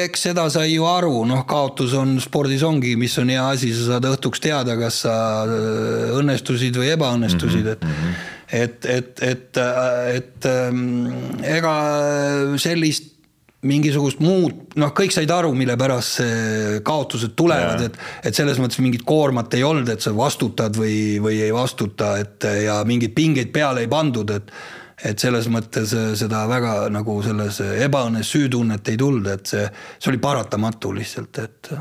[0.06, 3.96] eks seda sai ju aru, noh, kaotus on spordis ongi, mis on hea asi, sa
[3.96, 7.88] saad õhtuks teada, kas sa äh, õnnestusid või ebaõnnestusid, et
[8.50, 9.58] et, et, et,
[10.16, 10.80] et ähm,
[11.46, 11.74] ega
[12.58, 13.12] sellist
[13.62, 18.80] mingisugust muud, noh, kõik said aru, mille pärast see kaotused tulevad, et et selles mõttes
[18.82, 23.52] mingit koormat ei olnud, et sa vastutad või, või ei vastuta, et ja mingeid pingeid
[23.54, 24.54] peale ei pandud, et
[25.06, 30.12] et selles mõttes äh, seda väga nagu selles ebaõnnes süütunnet ei tulnud, et see, see
[30.12, 31.72] oli paratamatu lihtsalt, et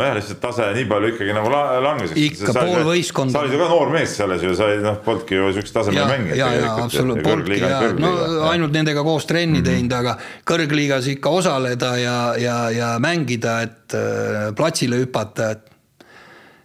[0.00, 2.12] nojah, lihtsalt tase nii palju ikkagi nagu la- langes.
[2.14, 3.32] Ikka pool võistkonda.
[3.34, 5.98] sa olid ju ka noor mees selles ju, sa olid noh, polnudki ju siukest tasemel
[5.98, 6.36] ja, mängija.
[6.36, 8.12] ja, ja absoluutselt, polnudki ja no
[8.50, 14.46] ainult nendega koos trenni teinud, aga kõrgliigas ikka osaleda ja, ja, ja mängida, et äh,
[14.56, 16.06] platsile hüpata, et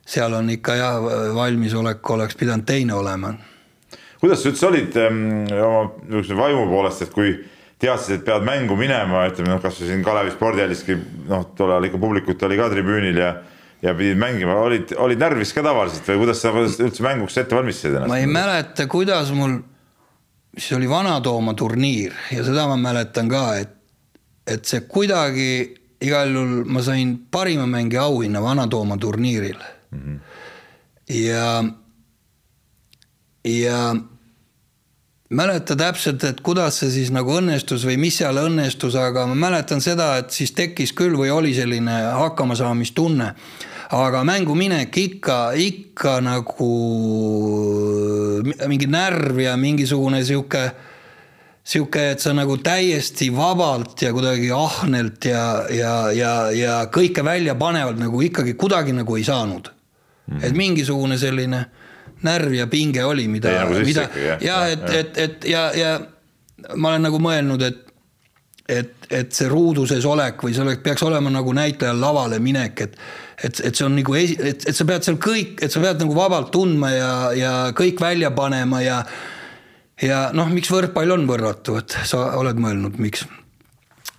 [0.06, 3.34] seal on ikka jah, valmisolek oleks pidanud teine olema
[4.26, 5.20] kuidas sa üldse olid ähm,
[5.54, 7.36] oma niisuguse vaimu poolest, et kui
[7.82, 10.98] teadsid, et pead mängu minema, ütleme noh, kasvõi siin Kalevi spordihalliski
[11.30, 13.36] noh, tol ajal ikka publikut oli ka tribüünil ja
[13.86, 17.94] ja pidid mängima, olid, olid närvis ka tavaliselt või kuidas sa üldse mänguks ette valmistasid
[17.94, 18.10] ennast?
[18.10, 19.60] ma ei mäleta, kuidas mul,
[20.56, 23.76] siis oli Vana-Tooma turniir ja seda ma mäletan ka, et,
[24.48, 25.50] et see kuidagi
[26.06, 30.02] igal juhul ma sain parima mängija auhinna Vana-Tooma turniiril mm.
[30.02, 30.20] -hmm.
[31.20, 31.64] ja,
[33.52, 33.80] ja
[35.30, 39.82] mäleta täpselt, et kuidas see siis nagu õnnestus või mis seal õnnestus, aga ma mäletan
[39.82, 43.34] seda, et siis tekkis küll või oli selline hakkamasaamistunne.
[43.96, 46.70] aga mänguminek ikka, ikka nagu
[48.68, 50.72] mingi närv ja mingisugune sihuke,
[51.64, 58.02] sihuke, et sa nagu täiesti vabalt ja kuidagi ahnelt ja, ja, ja, ja kõike väljapanevalt
[58.02, 60.38] nagu ikkagi kuidagi nagu ei saanud mm.
[60.38, 60.46] -hmm.
[60.46, 61.66] et mingisugune selline
[62.24, 64.42] närv ja pinge oli, mida nagu, mida jah?
[64.44, 65.98] ja et, et, et ja, ja
[66.76, 67.82] ma olen nagu mõelnud, et
[68.66, 72.82] et, et see ruudu sees olek või see oleks, peaks olema nagu näitlejal lavale minek,
[72.82, 72.98] et
[73.44, 76.16] et, et see on nagu, et, et sa pead seal kõik, et sa pead nagu
[76.16, 79.02] vabalt tundma ja, ja kõik välja panema ja
[80.02, 83.26] ja noh, miks võrkpall on võrratu, et sa oled mõelnud, miks?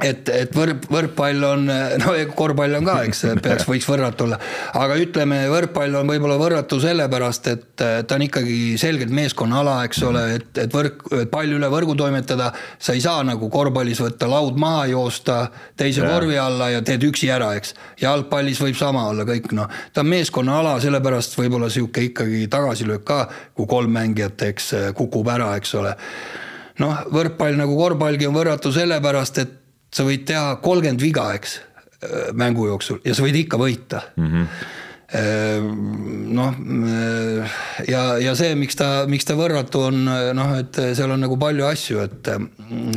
[0.03, 1.65] et, et võrk, võrkpall on,
[2.03, 4.39] no ja korvpall on ka, eks peaks, võiks võrratu olla,
[4.77, 10.25] aga ütleme, võrkpall on võib-olla võrratu sellepärast, et ta on ikkagi selgelt meeskonnaala, eks ole,
[10.37, 14.87] et, et võrk, pall üle võrgu toimetada, sa ei saa nagu korvpallis võtta laud maha
[14.93, 15.41] joosta
[15.81, 16.13] teise Jaa.
[16.13, 17.73] korvi alla ja teed üksi ära, eks.
[18.03, 23.23] jalgpallis võib sama olla kõik noh, ta on meeskonnaala, sellepärast võib-olla sihuke ikkagi tagasilöök ka,
[23.57, 25.97] kui kolm mängijat, eks kukub ära, eks ole
[26.83, 31.61] noh, võrkpall nagu korvpallgi on võrratu sellepärast, et sa võid teha kolmkümmend viga, eks,
[32.37, 34.27] mängu jooksul ja sa võid ikka võita mm.
[34.33, 34.47] -hmm.
[36.37, 36.61] noh,
[37.89, 40.05] ja, ja see, miks ta, miks ta võrratu on,
[40.37, 42.31] noh, et seal on nagu palju asju, et,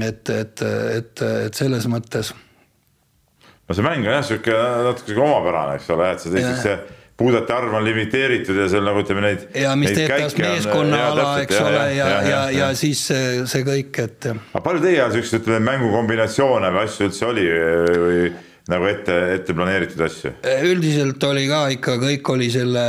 [0.03, 4.55] et, et, et, et selles mõttes no see mäng on jah, sihuke
[4.89, 6.77] natuke omapärane, eks ole, et see teiseks see
[7.19, 9.47] puudete arv on limiteeritud ja seal nagu ütleme neid.
[9.59, 14.03] ja mis teeb tast meeskonnaala, eks ole, ja, ja, ja, ja siis see, see kõik,
[14.05, 14.29] et.
[14.31, 18.27] aga palju teie ajal siukseid ütleme mängukombinatsioone või asju üldse oli või, või
[18.69, 20.35] nagu ette, ette planeeritud asju?
[20.69, 22.85] üldiselt oli ka ikka, kõik oli selle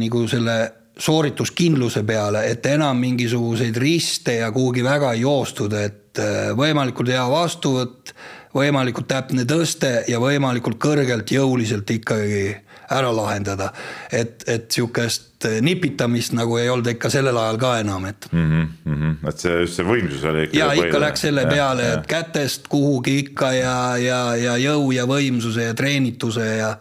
[0.00, 0.60] nagu selle
[1.00, 7.24] soorituskindluse peale, et enam mingisuguseid riste ja kuhugi väga ei joostud, et äh, võimalikult hea
[7.30, 8.12] vastuvõtt,
[8.54, 12.44] võimalikult täpne tõste ja võimalikult kõrgelt jõuliselt ikkagi
[12.90, 13.70] ära lahendada.
[14.12, 18.66] et, et sihukest nipitamist nagu ei olnud ikka sellel ajal ka enam, et mm.
[18.86, 19.28] -hmm.
[19.28, 20.58] et see, just see võimsus oli ikka.
[20.58, 25.70] ja ikka läks selle peale, et kätest kuhugi ikka ja, ja, ja jõu ja võimsuse
[25.70, 26.74] ja treenituse ja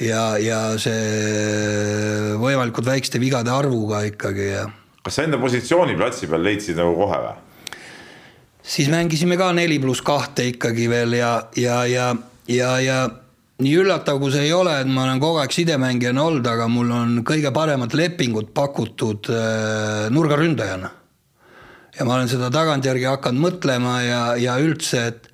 [0.00, 4.66] ja, ja see võimalikult väikeste vigade arvuga ikkagi ja.
[5.02, 7.51] kas sa enda positsiooni platsi peal leidsid nagu kohe või?
[8.62, 12.14] Siis mängisime ka neli pluss kahte ikkagi veel ja, ja, ja,
[12.48, 12.98] ja, ja
[13.62, 16.90] nii üllatav, kui see ei ole, et ma olen kogu aeg sidemängijana olnud, aga mul
[16.94, 20.90] on kõige paremat lepingut pakutud äh, nurgaründajana.
[21.98, 25.28] ja ma olen seda tagantjärgi hakanud mõtlema ja, ja üldse, et,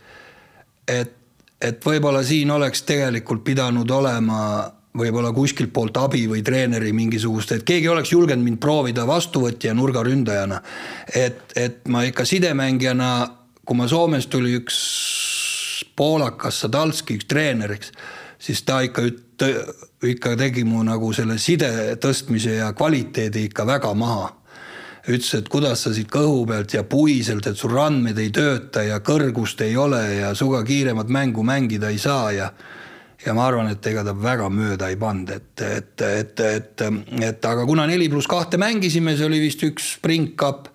[0.88, 1.14] et,
[1.60, 4.40] et võib-olla siin oleks tegelikult pidanud olema
[4.96, 10.62] võib-olla kuskilt poolt abi või treeneri mingisugust, et keegi oleks julgenud mind proovida vastuvõtja nurgaründajana.
[11.14, 13.10] et, et ma ikka sidemängijana,
[13.64, 14.78] kui ma Soomes tuli üks
[15.96, 17.92] poolakas Sadalski, üks treener, eks,
[18.38, 19.02] siis ta ikka,
[20.02, 24.32] ikka tegi mu nagu selle side tõstmise ja kvaliteedi ikka väga maha
[25.08, 29.00] ütles, et kuidas sa siit kõhu pealt ja puiselt, et sul randmed ei tööta ja
[29.04, 32.50] kõrgust ei ole ja suga kiiremat mängu mängida ei saa ja
[33.26, 36.84] ja ma arvan, et ega ta väga mööda ei pannud, et, et, et, et,
[37.28, 40.68] et aga kuna neli pluss kahte mängisime, see oli vist üks spring cup.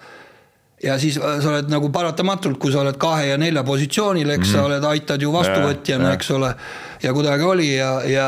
[0.83, 4.43] ja siis sa oled nagu paratamatult, kui sa oled kahe ja nelja positsioonil, eks mm
[4.43, 4.51] -hmm.
[4.51, 4.65] sa mhm.
[4.65, 6.55] oled, aitad ju vastuvõtjana, eks ole.
[7.03, 8.27] ja kuidagi oli ja, ja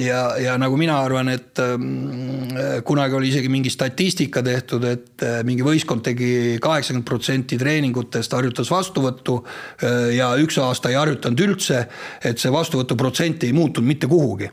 [0.00, 5.40] ja, ja nagu mina arvan, et äh, kunagi oli isegi mingi statistika tehtud, et äh,
[5.46, 11.84] mingi võistkond tegi kaheksakümmend protsenti treeningutest harjutas vastuvõttu äh, ja üks aasta ei harjutanud üldse,
[12.24, 14.50] et see vastuvõtu protsent ei muutunud mitte kuhugi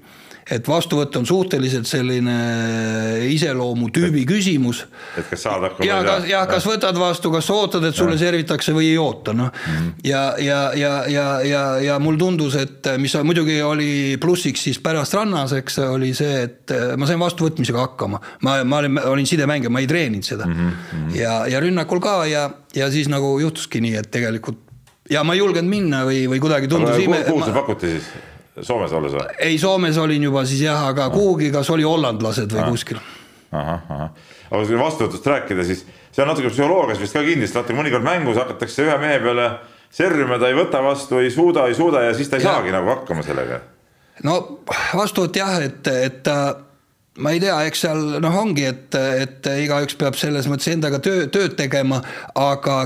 [0.52, 2.36] et vastuvõtt on suhteliselt selline
[3.28, 4.86] iseloomu tüübi küsimus.
[5.18, 5.88] et kas saad hakkama.
[5.88, 9.50] ja kas, jah, kas võtad vastu, kas ootad, et sulle servitakse või ei oota, noh
[9.52, 9.94] mm -hmm.
[10.08, 15.14] ja, ja, ja, ja, ja, ja mul tundus, et mis muidugi oli plussiks siis pärast
[15.14, 18.22] rannas, eks oli see, et ma sain vastuvõtmisega hakkama.
[18.42, 20.54] ma, ma olin, olin sidemängija, ma ei treeninud seda mm.
[20.54, 21.16] -hmm.
[21.16, 24.64] ja, ja rünnakul ka ja, ja siis nagu juhtuski nii, et tegelikult
[25.10, 27.24] ja ma ei julgenud minna või, või kuidagi tundus ime.
[27.28, 28.10] kuhu see pakuti siis?
[28.62, 29.28] Soomes olles või?
[29.44, 32.74] ei, Soomes olin juba siis jah, aga kuhugi, kas oli hollandlased või aha.
[32.74, 33.00] kuskil.
[33.52, 37.78] ahah, ahah, aga kui vastuvõtust rääkida, siis see on natuke psühholoogias vist ka sest vaata
[37.78, 39.50] mõnikord mängus hakatakse ühe mehe peale
[39.94, 42.56] servima, ta ei võta vastu, ei suuda, ei suuda ja siis ta ei ja.
[42.58, 43.62] saagi nagu hakkama sellega.
[44.28, 46.38] no vastuvõtt jah, et, et ta
[47.24, 51.26] ma ei tea, eks seal noh, ongi, et, et igaüks peab selles mõttes endaga töö,
[51.34, 52.02] tööd tegema,
[52.38, 52.82] aga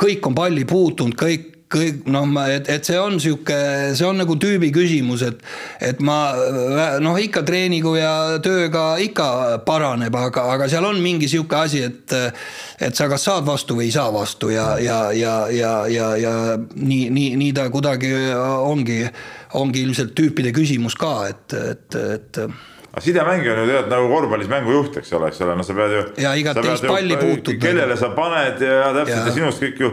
[0.00, 3.56] kõik on palli puutunud, kõik kõik noh, et, et see on sihuke,
[3.96, 5.40] see on nagu tüübi küsimus, et,
[5.84, 6.18] et ma
[7.02, 9.28] noh, ikka treeningu ja tööga ikka
[9.66, 12.16] paraneb, aga, aga seal on mingi sihuke asi, et,
[12.82, 16.34] et sa kas saad vastu või ei saa vastu ja, ja, ja, ja, ja, ja
[16.58, 18.12] nii, nii, nii ta kuidagi
[18.44, 19.02] ongi,
[19.60, 22.44] ongi ilmselt tüüpide küsimus ka, et, et, et
[22.94, 25.94] aga sidemängija on ju tead nagu korvpallis mängujuht, eks ole, eks ole, no sa pead
[25.96, 26.02] ju.
[26.22, 27.58] ja igat teist palli puutud.
[27.58, 29.90] kellele sa paned ja täpselt ja, ja sinust kõik ju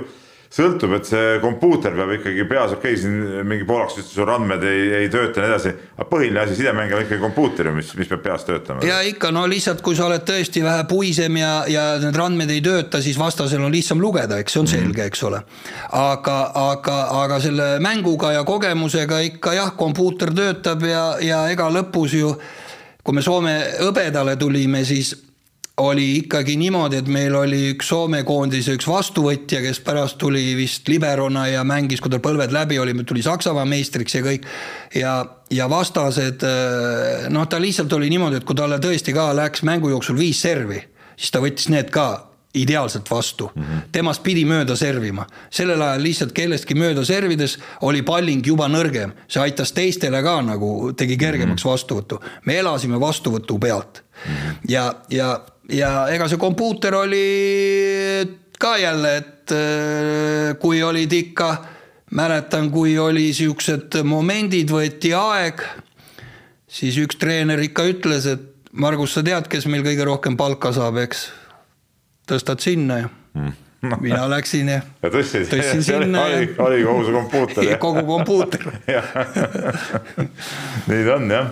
[0.51, 4.65] sõltub, et see kompuuter peab ikkagi peas, okei okay,, siin mingi poolaks ütles, sul andmed
[4.67, 5.71] ei, ei tööta ja nii edasi.
[5.95, 8.83] aga põhiline asi sidemängija on ikkagi kompuuter ju, mis, mis peab peas töötama.
[8.85, 12.63] ja ikka no lihtsalt, kui sa oled tõesti vähe puisem ja, ja need andmed ei
[12.65, 14.75] tööta, siis vastasel on lihtsam lugeda, eks see on mhm.
[14.75, 15.43] selge, eks ole.
[16.01, 16.37] aga,
[16.67, 22.35] aga, aga selle mänguga ja kogemusega ikka jah, kompuuter töötab ja, ja ega lõpus ju
[23.01, 25.15] kui me Soome hõbedale tulime, siis
[25.77, 30.89] oli ikkagi niimoodi, et meil oli üks Soome koondise üks vastuvõtja, kes pärast tuli vist
[30.91, 34.47] liberona ja mängis, kui tal põlved läbi oli, tuli Saksamaa meistriks ja kõik.
[34.95, 35.13] ja,
[35.51, 39.89] ja vastased, äh, noh, ta lihtsalt oli niimoodi, et kui talle tõesti ka läks mängu
[39.89, 40.81] jooksul viis servi,
[41.15, 43.61] siis ta võttis need ka ideaalselt vastu mm.
[43.63, 43.81] -hmm.
[43.91, 49.41] temast pidi mööda servima, sellel ajal lihtsalt kellestki mööda servides oli palling juba nõrgem, see
[49.41, 51.73] aitas teistele ka nagu tegi kergemaks mm -hmm.
[51.73, 52.19] vastuvõttu.
[52.45, 54.55] me elasime vastuvõtu pealt mm -hmm.
[54.67, 55.39] ja, ja
[55.71, 57.25] ja ega see kompuuter oli
[58.61, 61.49] ka jälle, et äh, kui olid ikka,
[62.17, 65.63] mäletan, kui oli siuksed momendid, võeti aeg,
[66.67, 71.01] siis üks treener ikka ütles, et Margus, sa tead, kes meil kõige rohkem palka saab,
[71.01, 71.29] eks?
[72.31, 73.97] tõstad sinna ju mm no.
[74.01, 78.03] mina läksin ja, ja tõstsin, tõstsin sinna oli, ja oli kogu see kompuuter ja kogu
[78.07, 78.61] kompuuter
[80.89, 81.47] nii ta on jah,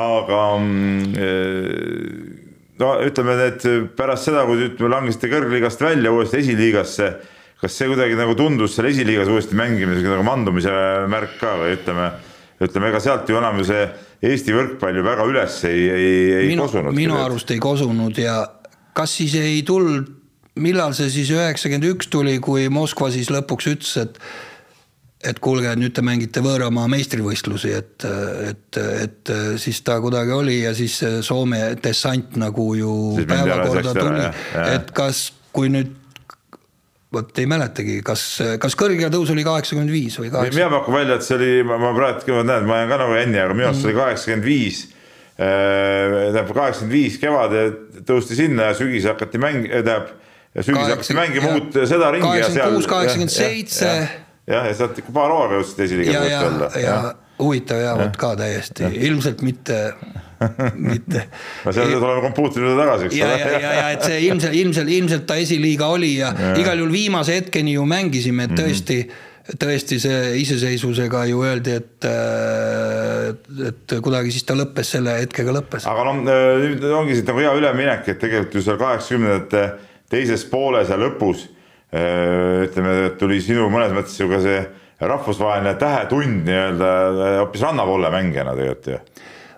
[0.00, 1.04] aga mm,
[2.80, 3.66] no ütleme, et
[3.96, 7.10] pärast seda, kui ütleme, langesite kõrgliigast välja uuesti esiliigasse,
[7.60, 10.72] kas see kuidagi nagu tundus seal esiliigas uuesti mängimisega nagu mandumise
[11.12, 12.12] märk ka või ütleme,
[12.60, 13.84] ütleme, ega sealt ju enam ju see
[14.20, 16.96] Eesti võrkpall ju väga üles ei, ei, ei minu, kosunud.
[16.96, 18.42] minu arust ei kosunud ja
[18.96, 20.10] kas siis ei tulnud,
[20.60, 24.20] millal see siis üheksakümmend üks tuli, kui Moskva siis lõpuks ütles, et
[25.20, 28.06] et kuulge, nüüd te mängite võõramaa meistrivõistlusi, et,
[28.48, 30.96] et, et siis ta kuidagi oli ja siis
[31.26, 34.28] Soome dessant nagu ju Siis päevakorda tuli,
[34.64, 35.98] et kas, kui nüüd
[37.12, 38.22] vot ei mäletagi, kas,
[38.62, 40.56] kas kõrge tõus oli kaheksakümmend viis või kaheksa?
[40.56, 43.56] mina pakun välja, et see oli, ma praegu näen, ma jään ka nagu Enni, aga
[43.56, 44.80] minu arust see oli kaheksakümmend viis.
[45.40, 47.54] tähendab kaheksakümmend viis kevad
[48.08, 50.12] tõusti sinna ja sügisel hakati mäng-, tähendab.
[50.54, 53.94] sügisel hakati mängima uut seda ringi kaheksakümmend kuus, kaheksakümmend seitse.
[54.50, 56.70] Jah, ja sealt ikka paar hooaega jõudsid esiliiga ja, olla.
[56.80, 56.96] ja
[57.40, 59.78] huvitav ja vot ka täiesti, ilmselt mitte,
[60.90, 61.24] mitte.
[61.64, 64.92] no seal tuleme kompuutri juurde tagasi, eks ja, ja, ja, ja et see ilmselt, ilmselt,
[64.98, 69.10] ilmselt ta esiliiga oli ja, ja igal juhul viimase hetkeni ju mängisime, et tõesti mm.
[69.10, 69.26] -hmm
[69.58, 72.06] tõesti see iseseisvusega ju öeldi, et,
[73.66, 75.86] et kuidagi siis ta lõppes, selle hetkega lõppes.
[75.90, 79.64] aga noh, nüüd ongi siit nagu hea üleminek, et tegelikult ju seal kaheksakümnendate
[80.12, 81.48] teises pooles ja lõpus
[81.90, 84.60] ütleme, tuli sinu mõnes mõttes ju ka see
[85.00, 86.90] rahvusvaheline tähetund nii-öelda
[87.40, 89.00] hoopis rannavolle mängijana tegelikult ju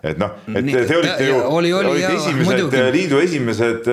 [0.03, 2.81] et noh, et te olite ju, oli, oli, olite jah, esimesed muidugi.
[2.91, 3.87] liidu esimesed,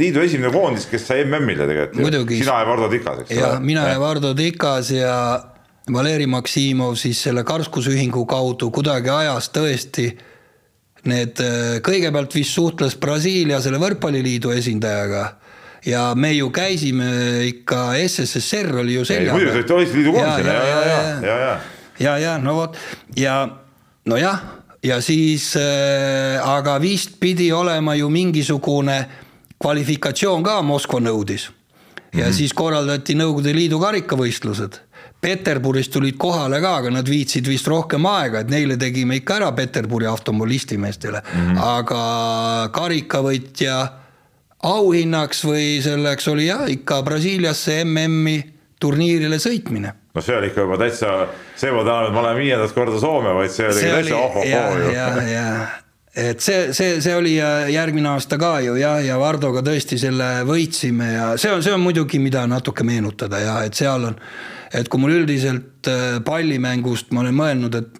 [0.00, 2.32] liidu esimene koondis, kes sai MM-ile tegelikult.
[2.32, 3.50] sina ja Vardo Tikas, eks ole.
[3.66, 5.16] mina ja Vardo Tikas ja
[5.92, 10.06] Valeri Maksimov siis selle karskusühingu kaudu kuidagi ajas tõesti
[11.10, 11.40] need,
[11.84, 15.26] kõigepealt vist suhtles Brasiilia selle võrkpalliliidu esindajaga
[15.86, 17.10] ja me ju käisime
[17.46, 19.52] ikka, SSSR oli ju selja peal.
[19.52, 21.60] muidu te olite liidu koondisena ja, ja, ja, ja, ja, ja.
[21.98, 22.76] ja, ja no vot
[23.16, 23.48] ja
[24.04, 24.40] nojah
[24.82, 29.04] ja siis äh, aga vist pidi olema ju mingisugune
[29.60, 31.50] kvalifikatsioon ka Moskva nõudis.
[32.12, 32.32] ja mm -hmm.
[32.32, 34.80] siis korraldati Nõukogude Liidu karikavõistlused.
[35.20, 39.52] Peterburis tulid kohale ka, aga nad viitsid vist rohkem aega, et neile tegime ikka ära
[39.52, 41.58] Peterburi automobilistimeestele mm, -hmm.
[41.58, 43.88] aga karikavõitja
[44.62, 48.38] auhinnaks või selleks oli jah, ikka Brasiiliasse MM-i
[48.80, 51.12] turniirile sõitmine no see oli ikka juba täitsa,
[51.58, 55.22] see ma tahan, et ma olen viiendat korda Soome, vaid see oli see täitsa oh-oh-oo
[55.30, 55.44] ju.
[56.24, 61.12] et see, see, see oli järgmine aasta ka ju jah, ja Vardoga tõesti selle võitsime
[61.14, 64.18] ja see on, see on muidugi, mida natuke meenutada ja et seal on,
[64.74, 67.99] et kui mul üldiselt äh, pallimängust ma olen mõelnud, et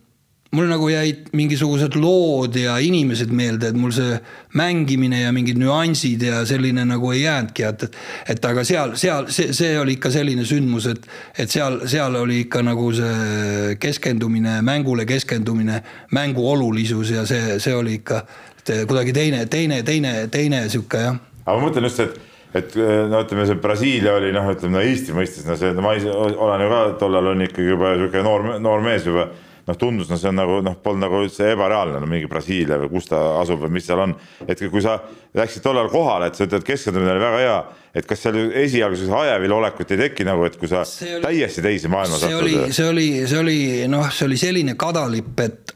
[0.51, 4.16] mul nagu jäid mingisugused lood ja inimesed meelde, et mul see
[4.59, 7.98] mängimine ja mingid nüansid ja selline nagu ei jäänudki, et, et.
[8.34, 11.07] et aga seal, seal see, see oli ikka selline sündmus, et,
[11.38, 15.82] et seal, seal oli ikka nagu see keskendumine, mängule keskendumine,
[16.16, 18.24] mängu olulisus ja see, see oli ikka
[18.66, 21.22] kuidagi teine, teine, teine, teine sihuke jah.
[21.46, 22.18] aga ma mõtlen just, et
[22.51, 25.94] et no ütleme, see Brasiilia oli noh, ütleme no Eesti mõistes, no see, no ma
[25.94, 29.28] ise olen ju ka tollal on ikkagi juba sihuke noor, noor mees juba
[29.71, 32.91] noh, tundus, no see on nagu noh, polnud nagu üldse ebareaalne, no mingi Brasiilia või
[32.95, 34.14] kus ta asub või mis seal on.
[34.47, 34.99] et kui sa
[35.37, 37.59] läksid tollal kohale, et sa ütled, keskendumine oli väga hea,
[38.01, 41.93] et kas seal esialgses ajavil olekut ei teki nagu, et kui sa oli, täiesti teise
[41.93, 42.43] maailma see satud?
[42.43, 43.61] oli, see oli, see oli
[43.93, 45.75] noh, see oli selline kadalipp, et,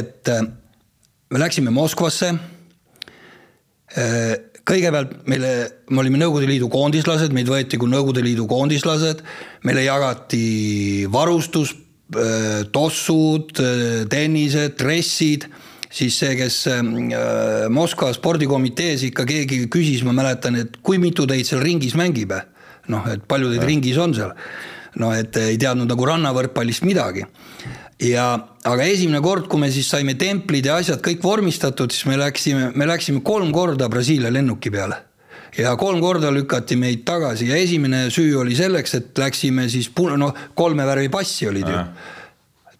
[0.00, 0.42] et äh,
[1.34, 2.32] me läksime Moskvasse
[3.98, 4.34] äh,
[4.64, 5.54] kõigepealt meile,
[5.92, 9.20] me olime Nõukogude Liidu koondislased, meid võeti kui Nõukogude Liidu koondislased,
[9.68, 11.74] meile jagati varustus,
[12.72, 15.48] tossud, äh, tennised, dressid,
[15.94, 16.82] siis see, kes äh,
[17.72, 22.34] Moskva spordikomitees ikka keegi küsis, ma mäletan, et kui mitu teid seal ringis mängib.
[22.88, 23.68] noh, et palju teid ja.
[23.68, 24.34] ringis on seal.
[25.00, 27.24] no et ei teadnud nagu rannavõrkpallist midagi.
[28.00, 28.26] ja,
[28.64, 32.70] aga esimene kord, kui me siis saime templid ja asjad kõik vormistatud, siis me läksime,
[32.74, 35.13] me läksime kolm korda Brasiilia lennuki peale
[35.58, 40.34] ja kolm korda lükati meid tagasi ja esimene süü oli selleks, et läksime siis noh,
[40.54, 41.78] kolme värvi passi olid ju.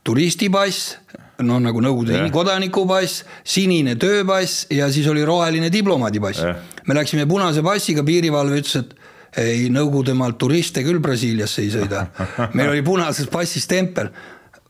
[0.04, 0.96] turistipass,
[1.42, 6.44] no nagu Nõukogude kodanikupass, sinine tööpass ja siis oli roheline diplomaadipass.
[6.86, 8.94] me läksime punase passiga, piirivalve ütles, et
[9.38, 12.06] ei, Nõukogudemaalt turiste küll Brasiiliasse ei sõida.
[12.56, 14.10] meil oli punases passis tempel,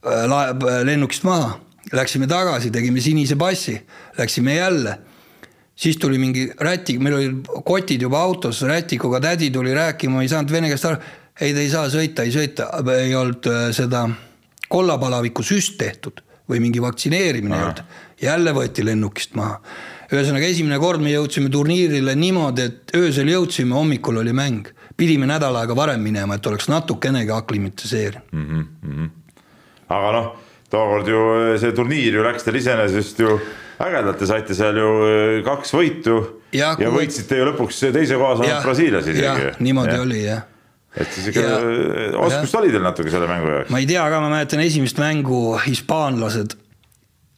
[0.04, 1.58] laeb lennukist maha,
[1.92, 3.78] läksime tagasi, tegime sinise passi,
[4.18, 4.98] läksime jälle
[5.76, 10.52] siis tuli mingi rätik, meil olid kotid juba autos, rätikuga tädi tuli rääkima, ei saanud
[10.52, 11.00] vene keelest aru.
[11.40, 14.06] ei, te ei saa sõita, ei sõita, ei olnud äh, seda
[14.70, 17.82] kollapalaviku süst tehtud või mingi vaktsineerimine ei olnud.
[18.22, 19.60] jälle võeti lennukist maha.
[20.12, 24.70] ühesõnaga esimene kord me jõudsime turniirile niimoodi, et öösel jõudsime, hommikul oli mäng.
[24.96, 28.66] pidime nädal aega varem minema, et oleks natukenegi aklimatiseerinud mm.
[28.86, 29.10] -hmm.
[29.88, 30.32] aga noh,
[30.70, 33.40] tookord ju see turniir ju läks teil iseenesest ju
[33.82, 36.18] ägedalt, te saite seal ju äh, kaks võitu
[36.54, 39.54] ja, ja võitsite ju lõpuks teise koha saanud Brasiilias isegi.
[39.64, 40.02] niimoodi ja.
[40.02, 40.44] oli jah
[40.94, 43.72] et siis ikka äh, oskust oli teil natuke selle mängu jaoks?
[43.74, 46.54] ma ei tea, aga ma mäletan esimest mängu, hispaanlased.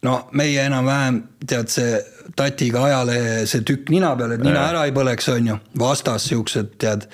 [0.05, 1.97] no meie enam-vähem tead see
[2.37, 4.69] tatiga ajalehe see tükk nina peal, et nina ja.
[4.75, 7.07] ära ei põleks, on ju, vastas siuksed tead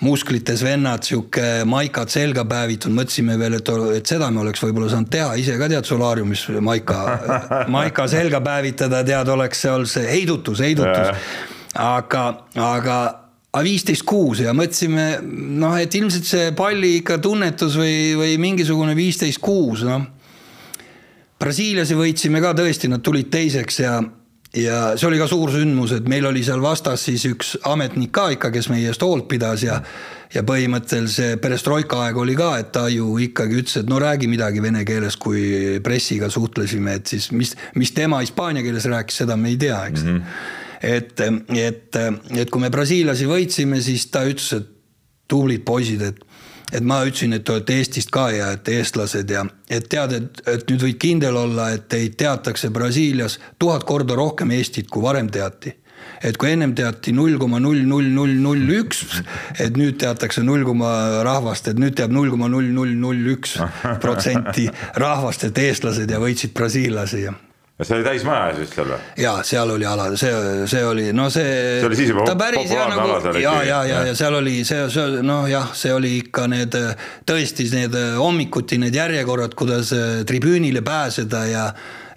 [0.00, 5.10] musklites vennad, sihuke maikad selga päevitud, mõtlesime veel, et, et seda me oleks võib-olla saanud
[5.10, 6.98] teha, ise ka tead solaariumis maika,
[7.76, 11.24] maika selga päevitada, tead, oleks olnud see heidutus, heidutus.
[11.74, 12.98] aga, aga
[13.48, 18.94] aga viisteist kuus ja mõtlesime noh, et ilmselt see palli ikka tunnetus või, või mingisugune
[18.98, 20.04] viisteist kuus, noh.
[21.38, 23.98] Brasiiliasi võitsime ka tõesti, nad tulid teiseks ja
[24.56, 28.28] ja see oli ka suur sündmus, et meil oli seal vastas siis üks ametnik ka
[28.36, 29.82] ikka, kes meie eest hoolt pidas ja
[30.34, 34.28] ja põhimõtteliselt see perestroika aeg oli ka, et ta ju ikkagi ütles, et no räägi
[34.28, 39.38] midagi vene keeles, kui pressiga suhtlesime, et siis mis, mis tema hispaania keeles rääkis, seda
[39.40, 40.18] me ei tea, eks mm.
[40.18, 40.42] -hmm.
[40.82, 41.20] et,
[41.56, 42.00] et,
[42.42, 44.68] et kui me brasiillasi võitsime, siis ta ütles, et
[45.28, 46.20] tublid poisid, et
[46.72, 50.40] et ma ütlesin, et te olete Eestist ka ja et eestlased ja et tead, et,
[50.46, 55.30] et nüüd võid kindel olla, et teid teatakse Brasiilias tuhat korda rohkem Eestit, kui varem
[55.32, 55.74] teati.
[56.22, 59.02] Et kui ennem teati null koma null null null null üks,
[59.60, 63.58] et nüüd teatakse null koma rahvast, et nüüd teab null koma null null null üks
[64.04, 67.34] protsenti rahvast, et eestlased ja võitsid brasiillasi ja
[67.82, 68.98] see oli täismaja siis seal või?
[69.22, 70.32] ja seal oli ala, see,
[70.70, 71.52] see oli no see.
[71.78, 73.38] see oli siis juba populaarne nagu, ala seal.
[73.42, 76.74] ja, ja, ja, ja seal oli see, see noh, jah, see oli ikka need
[77.28, 81.64] tõesti need hommikuti need järjekorrad, kuidas äh, tribüünile pääseda ja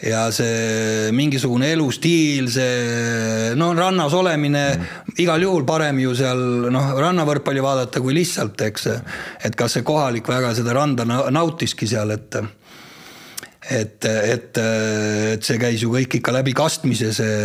[0.01, 5.19] ja see mingisugune elustiil, see noh, rannas olemine mm.
[5.21, 6.41] igal juhul parem ju seal
[6.73, 8.89] noh, rannavõrkpalli vaadata kui lihtsalt, eks.
[9.45, 12.41] et kas see kohalik väga seda randa nautiski seal, et
[13.69, 17.35] et, et, et see käis ju kõik ikka läbi kastmise, see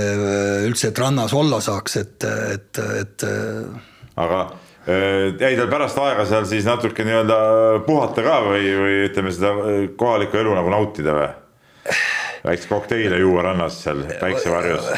[0.68, 3.26] üldse, et rannas olla saaks, et, et, et.
[4.16, 4.40] aga
[4.88, 7.40] äh, jäi teil pärast aega seal siis natuke nii-öelda
[7.88, 9.52] puhata ka või, või ütleme seda
[9.98, 11.32] kohalikku elu nagu nautida või?
[12.46, 14.90] väikse kokteile juua rannas seal päiksevarjus?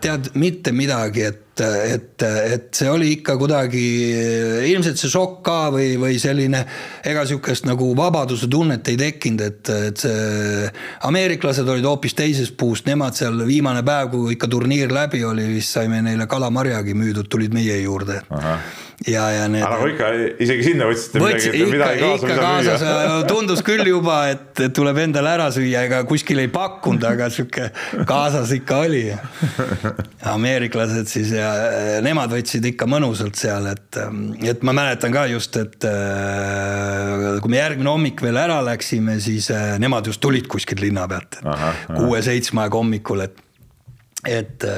[0.00, 3.82] tead, mitte midagi, et, et, et see oli ikka kuidagi
[4.70, 6.62] ilmselt see šokk ka või, või selline
[7.08, 10.70] ega sihukest nagu vabaduse tunnet ei tekkinud, et, et see
[11.08, 15.76] ameeriklased olid hoopis teisest puust, nemad seal viimane päev, kui ikka turniir läbi oli, vist
[15.76, 18.22] saime neile kalamarjagi müüdud, tulid meie juurde
[19.06, 19.62] ja, ja need.
[19.64, 20.08] aga nagu ikka
[20.42, 23.18] isegi sinna võtsite Võts, midagi, midagi kaasa, mida kaasas, müüa.
[23.30, 27.68] tundus küll juba, et tuleb endale ära süüa, ega kuskil ei pakkunud, aga sihuke
[28.08, 29.04] kaasas ikka oli.
[30.32, 31.50] ameeriklased siis ja
[32.04, 34.00] nemad võtsid ikka mõnusalt seal, et,
[34.52, 35.86] et ma mäletan ka just, et
[37.42, 39.50] kui me järgmine hommik veel ära läksime, siis
[39.82, 41.40] nemad just tulid kuskilt linna pealt,
[41.90, 43.42] kuue-seitsme aega hommikul, et,
[44.30, 44.70] et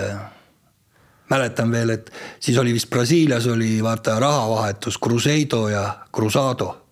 [1.30, 2.10] mäletan veel, et
[2.40, 6.86] siis oli vist Brasiilias oli vaata rahavahetus, Cruzeido ja Cruzado,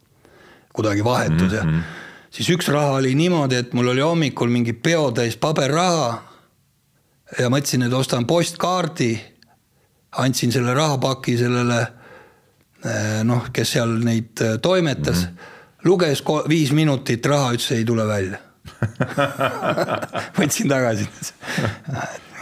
[0.72, 1.74] kuidagi vahetus mm -hmm.
[1.74, 1.83] ja
[2.30, 6.22] siis üks raha oli niimoodi, et mul oli hommikul mingi peotäis paberraha
[7.39, 9.20] ja mõtlesin, et ostan postkaardi,
[10.20, 11.80] andsin selle rahapaki sellele
[12.85, 15.16] eh, noh, kes seal neid eh, toimetas.
[15.16, 15.85] Mm, -hmm.
[15.85, 18.39] luges viis minutit raha, ütles ei tule välja.
[20.39, 21.09] Võtsin tagasi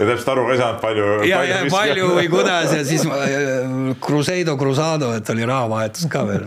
[0.01, 1.07] ja täpselt aru ka ei saanud, palju.
[1.28, 6.46] ja, ja palju või kuidas ja siis äh, Crusado, Crusado, et oli rahavahetus ka veel.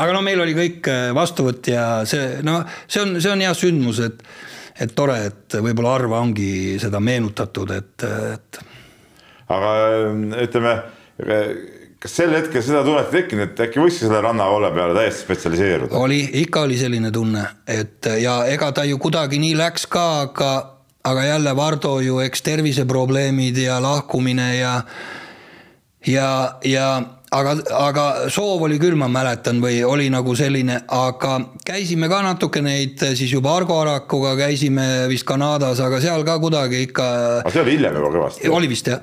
[0.00, 3.54] aga no meil oli kõik äh, vastuvõtt ja see noh, see on, see on hea
[3.58, 4.22] sündmus, et,
[4.86, 8.60] et tore, et võib-olla harva ongi seda meenutatud, et, et.
[9.54, 9.72] aga
[10.46, 10.78] ütleme
[12.04, 15.98] kas sel hetkel seda tunnet ei tekkinud, et äkki võiks selle rannavoole peale täiesti spetsialiseeruda?
[15.98, 20.52] oli, ikka oli selline tunne, et ja ega ta ju kuidagi nii läks ka, aga
[21.04, 24.82] aga jälle Vardo ju eks terviseprobleemid ja lahkumine ja
[26.06, 27.02] ja, ja
[27.34, 32.62] aga, aga soov oli küll, ma mäletan, või oli nagu selline, aga käisime ka natuke
[32.64, 37.06] neid siis juba Argo Arakuga käisime vist Kanadas, aga seal ka kuidagi ikka.
[37.42, 38.50] aga see oli hiljem juba kõvasti.
[38.54, 39.00] oli vist jah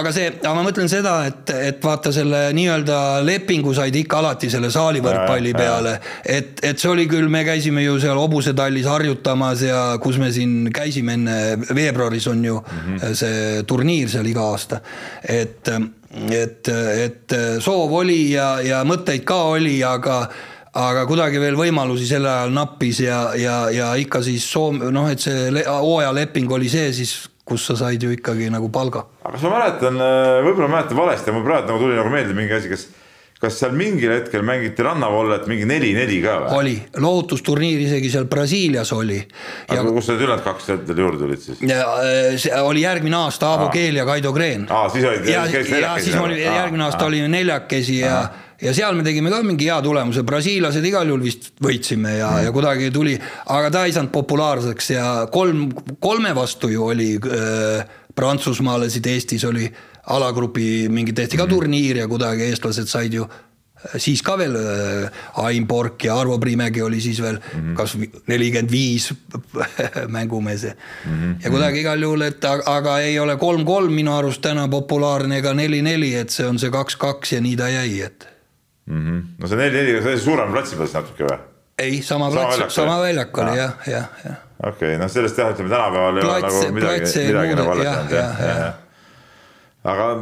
[0.00, 4.50] aga see, aga ma mõtlen seda, et, et vaata selle nii-öelda lepingu said ikka alati
[4.52, 9.84] selle saalivõrkpalli peale, et, et see oli küll, me käisime ju seal hobusetallis harjutamas ja
[10.02, 11.38] kus me siin käisime enne,
[11.74, 13.14] veebruaris on ju mm -hmm.
[13.14, 14.80] see turniir seal iga aasta,
[15.22, 15.68] et
[16.10, 20.24] et, et soov oli ja, ja mõtteid ka oli, aga
[20.80, 25.22] aga kuidagi veel võimalusi sel ajal nappis ja, ja, ja ikka siis Soome, noh, et
[25.22, 27.14] see hooajaleping oli see siis,
[27.46, 29.02] kus sa said ju ikkagi nagu palga.
[29.24, 29.98] aga kas ma mäletan,
[30.46, 32.86] võib-olla mäletan valesti, mul praegu nagu tuli nagu meelde mingi asi, kas
[33.40, 36.56] kas seal mingil hetkel mängiti rannavollet mingi neli-neli ka või?
[36.58, 39.16] oli, lohutusturniir isegi seal Brasiilias oli.
[39.68, 39.94] aga ja...
[39.96, 41.64] kus need ülejäänud kaks teil juurde tulid siis?
[41.64, 44.68] Äh, see oli järgmine aasta Aavo Keel ja Kaido Kreen.
[44.68, 45.32] aa, siis olid.
[45.32, 48.22] ja, ja siis oli järgmine aasta olime neljakesi ja
[48.60, 52.44] ja seal me tegime ka mingi hea tulemuse, brasiillased igal juhul vist võitsime ja mm.,
[52.44, 53.14] ja kuidagi tuli,
[53.56, 59.64] aga ta ei saanud populaarseks ja kolm, kolme vastu ju oli äh, Prantsusmaalasid, Eestis oli
[60.16, 63.28] alagrupi mingi tehti ka turniir ja kuidagi eestlased said ju
[63.96, 67.76] siis ka veel äh, Ain Pork ja Arvo Priimägi oli siis veel mm -hmm.
[67.76, 67.96] kas
[68.26, 69.14] nelikümmend viis
[70.16, 70.70] mängumees mm.
[71.10, 71.34] -hmm.
[71.44, 76.14] ja kuidagi igal juhul, et aga ei ole kolm-kolm minu arust täna populaarne ega neli-neli,
[76.14, 78.28] et see on see kaks-kaks ja nii ta jäi, et
[78.86, 79.06] mm.
[79.06, 79.22] -hmm.
[79.38, 81.38] no see neli-neli, see suurem platsi peal siis natuke või?
[81.78, 84.36] ei, sama plats, sama väljak oli jah, jah, jah.
[84.58, 88.12] okei okay,, noh sellest jah, ütleme tänapäeval ei ole nagu midagi, midagi nagu alles jäänud
[88.12, 88.74] jah, jah, jah.
[89.88, 90.12] Aga,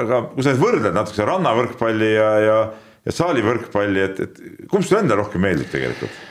[0.00, 2.58] aga kui sa nüüd võrdled natuke seda rannavõrkpalli ja, ja
[3.06, 6.24] ja saalivõrkpalli, et, et kumb sulle endale rohkem meeldib tegelikult?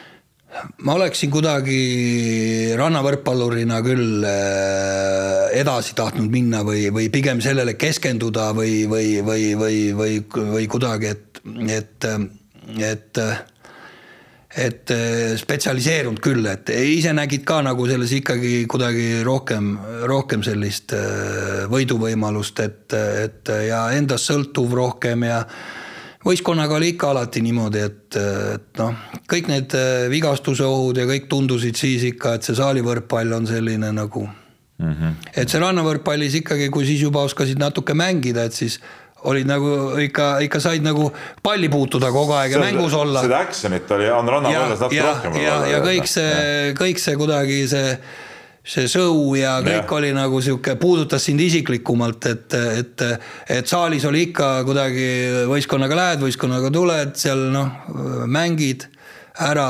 [0.88, 1.80] ma oleksin kuidagi
[2.80, 9.82] rannavõrkpallurina küll äh, edasi tahtnud minna või, või pigem sellele keskenduda või, või, või, või,
[9.98, 10.22] või,
[10.54, 11.42] või kuidagi, et,
[11.76, 12.08] et,
[12.88, 13.22] et
[14.56, 14.92] et
[15.36, 19.74] spetsialiseerunud küll, et ise nägid ka nagu selles ikkagi kuidagi rohkem,
[20.08, 25.42] rohkem sellist äh, võiduvõimalust, et, et ja endast sõltuv rohkem ja
[26.26, 28.18] võistkonnaga oli ikka alati niimoodi, et,
[28.56, 28.96] et noh,
[29.30, 33.92] kõik need äh, vigastuse ohud ja kõik tundusid siis ikka, et see saalivõrkpall on selline
[33.96, 34.94] nagu mm.
[34.94, 35.32] -hmm.
[35.36, 38.80] et see rannavõrkpallis ikkagi, kui siis juba oskasid natuke mängida, et siis
[39.32, 39.72] olid nagu
[40.06, 41.10] ikka, ikka said nagu
[41.44, 43.24] palli puutuda kogu aeg ja mängus olla.
[43.26, 45.42] seda action'it oli on rannavõrkpallis natuke ja, rohkem.
[45.42, 47.98] ja, ja, ja kõik see, kõik see kuidagi see
[48.66, 49.98] see show ja kõik ja.
[50.00, 53.04] oli nagu sihuke, puudutas sind isiklikumalt, et, et,
[53.60, 55.06] et saalis oli ikka kuidagi
[55.52, 57.70] võistkonnaga lähed, võistkonnaga tuled, seal noh,
[58.26, 58.88] mängid
[59.46, 59.70] ära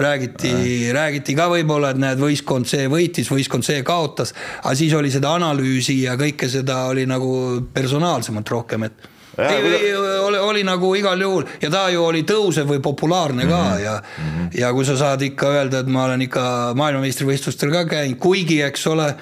[0.00, 0.52] räägiti,
[0.96, 5.34] räägiti ka võib-olla, et näed, võistkond see võitis, võistkond see kaotas, aga siis oli seda
[5.36, 7.32] analüüsi ja kõike seda oli nagu
[7.74, 12.68] personaalsemalt rohkem, et ei, ei oli, oli nagu igal juhul ja ta ju oli tõusev
[12.68, 13.84] või populaarne ka mm -hmm.
[13.84, 14.48] ja mm, -hmm.
[14.60, 18.86] ja kui sa saad ikka öelda, et ma olen ikka maailmameistrivõistlustel ka käinud, kuigi eks
[18.86, 19.14] ole,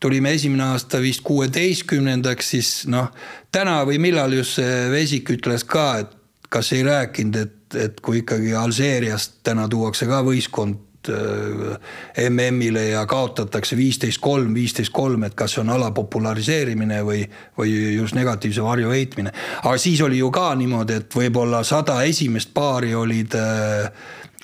[0.00, 3.08] tulime esimene aasta vist kuueteistkümnendaks, siis noh,
[3.52, 6.16] täna või millal just see Vesik ütles ka, et
[6.48, 13.06] kas ei rääkinud, et, et kui ikkagi Alžeeriast täna tuuakse ka võistkond Äh, MM-ile ja
[13.06, 17.22] kaotatakse viisteist kolm, viisteist kolm, et kas see on ala populariseerimine või,
[17.56, 19.32] või just negatiivse varju heitmine.
[19.62, 23.88] aga siis oli ju ka niimoodi, et võib-olla sada esimest paari olid äh,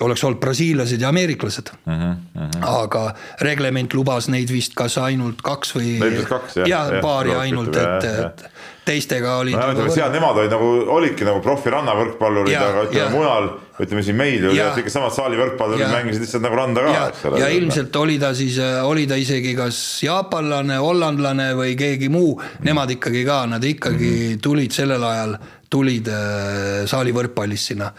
[0.01, 1.93] oleks olnud brasiillased ja ameeriklased uh.
[1.93, 2.81] -huh, uh -huh.
[2.81, 5.99] aga reglement lubas neid vist kas ainult kaks või.
[6.01, 6.41] jah.
[6.55, 8.49] jah ja, paari ja, ainult, et, et
[8.87, 9.69] teistega olid no,.
[9.77, 13.49] Nagu seal nemad olid nagu, olidki nagu profi rannavõrkpallurid, aga ütleme mujal,
[13.83, 17.41] ütleme siin meil ju ikka samad saali võrkpallurid mängisid lihtsalt nagu randa ka, eks ole.
[17.43, 22.95] ja ilmselt oli ta siis, oli ta isegi kas jaapanlane, hollandlane või keegi muu, nemad
[22.97, 24.43] ikkagi ka, nad ikkagi mm -hmm.
[24.47, 25.37] tulid sellel ajal
[25.69, 27.89] tulid äh, saali võrkpallis sinna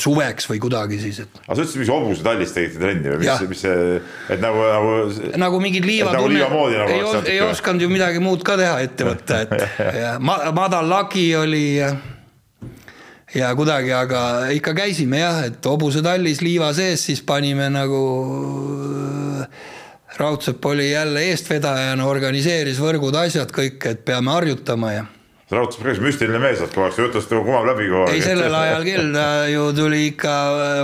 [0.00, 1.36] suveks või kuidagi siis, et.
[1.44, 3.98] aga sa ütlesid, mis hobusetallis tegite trenni või mis, mis see,
[4.32, 4.94] et nagu, nagu.
[5.40, 9.06] nagu mingid liivatunne nagu, nagu ei, os, ei osanud ju midagi muud ka teha, ette
[9.10, 11.92] võtta, et ja ma, madal lagi oli ja,
[13.36, 14.24] ja kuidagi, aga
[14.56, 18.02] ikka käisime jah, et hobusetallis liiva sees, siis panime nagu
[20.14, 25.08] Raudsepp oli jälle eestvedajana, organiseeris võrgud, asjad kõik, et peame harjutama ja
[25.54, 28.14] Raudsepp päris müstiline mees, et see jutust kumab läbi kogu aeg.
[28.14, 30.36] ei, sellel ajal küll, ta ju tuli ikka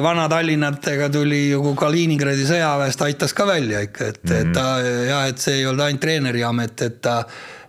[0.04, 4.40] Vana-Tallinnatega tuli ju Kaliningradi sõjaväest aitas ka välja ikka, et mm, -hmm.
[4.40, 4.66] et ta
[5.10, 7.22] jah, et see ei olnud ainult treeneri amet, et ta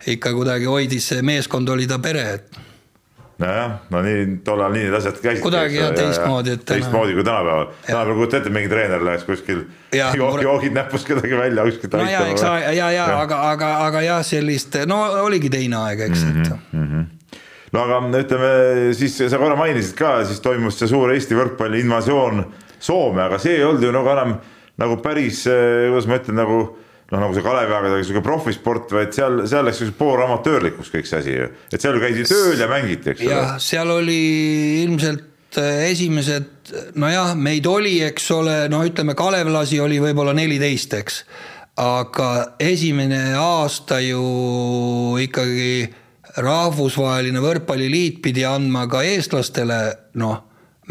[0.07, 2.61] ikka kuidagi hoidis, see meeskond oli ta pere, et
[3.41, 5.43] nojah, no nii tollal nii need asjad käisid.
[5.43, 6.65] kuidagi jah, teistmoodi, et.
[6.69, 7.71] teistmoodi kui tänapäeval.
[7.87, 12.35] tänapäeval kujuta ette, mingi treener läheks kuskil joogid, joogid näpus kedagi välja kuskilt no aitama.
[12.35, 16.31] eks, ja, ja, ja aga, aga, aga jah, sellist, no oligi teine aeg, eks mm,
[16.31, 16.87] -hmm, et mm.
[16.87, 17.09] -hmm
[17.71, 18.47] no aga ütleme
[18.93, 22.45] siis sa korra mainisid ka, siis toimus see suur Eesti võrkpalli invasioon
[22.81, 24.35] Soome, aga see ei olnud ju nagu enam
[24.81, 26.57] nagu päris, kuidas ma ütlen, nagu
[27.11, 31.49] noh, nagu see Kaleviaega sihuke profisport, vaid seal, seal läks poolamatöörlikuks kõik see asi ju.
[31.71, 33.33] et seal käidi tööl ja mängiti, eks ole.
[33.35, 34.19] jah, seal oli
[34.85, 36.51] ilmselt äh, esimesed,
[36.99, 41.23] nojah, meid oli, eks ole, no ütleme, kalevlasi oli võib-olla neliteist, eks.
[41.81, 42.29] aga
[42.63, 44.21] esimene aasta ju
[45.19, 45.89] ikkagi
[46.41, 49.81] rahvusvaheline võrkpalliliit pidi andma ka eestlastele
[50.21, 50.37] noh,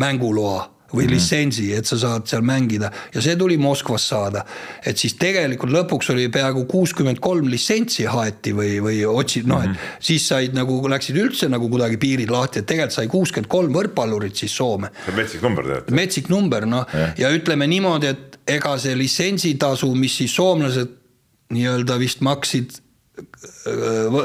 [0.01, 1.12] mänguloa või mm.
[1.14, 4.45] litsentsi, et sa saad seal mängida ja see tuli Moskvas saada.
[4.86, 9.72] et siis tegelikult lõpuks oli peaaegu kuuskümmend kolm litsentsi haeti või, või otsid, noh, et
[9.72, 9.97] mhm.
[10.11, 14.36] siis said nagu läksid üldse nagu kuidagi piirid lahti, et tegelikult sai kuuskümmend kolm võrkpallurit
[14.36, 14.91] siis Soome.
[15.16, 15.97] metsik number tegelikult.
[15.97, 17.11] metsik number, noh ja.
[17.26, 20.97] ja ütleme niimoodi, et ega see litsentsitasu, mis siis soomlased
[21.55, 22.78] nii-öelda vist maksid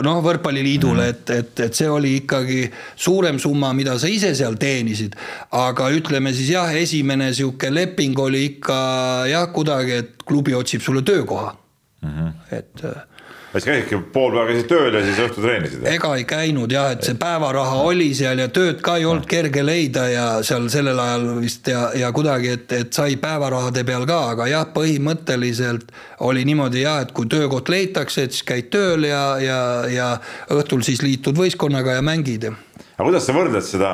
[0.06, 2.62] noh, võrkpalliliidule, et, et, et see oli ikkagi
[2.96, 5.16] suurem summa, mida sa ise seal teenisid.
[5.56, 8.78] aga ütleme siis jah, esimene sihuke leping oli ikka
[9.32, 11.56] jah, kuidagi, et klubi otsib sulle töökoha
[12.02, 12.10] mm.
[12.10, 12.32] -hmm.
[12.52, 12.88] et.
[13.56, 15.84] Siis käisidki pool päeva käisid tööl ja siis õhtul treenisid?
[15.90, 19.64] ega ei käinud jah, et see päevaraha oli seal ja tööd ka ei olnud kerge
[19.66, 24.20] leida ja seal sellel ajal vist ja, ja kuidagi, et, et sai päevarahade peal ka,
[24.34, 25.94] aga jah, põhimõtteliselt
[26.28, 30.10] oli niimoodi jah, et kui töökoht leitakse, et siis käid tööl ja, ja, ja
[30.56, 32.50] õhtul siis liitud võistkonnaga ja mängid.
[32.50, 33.94] aga kuidas sa võrdled seda,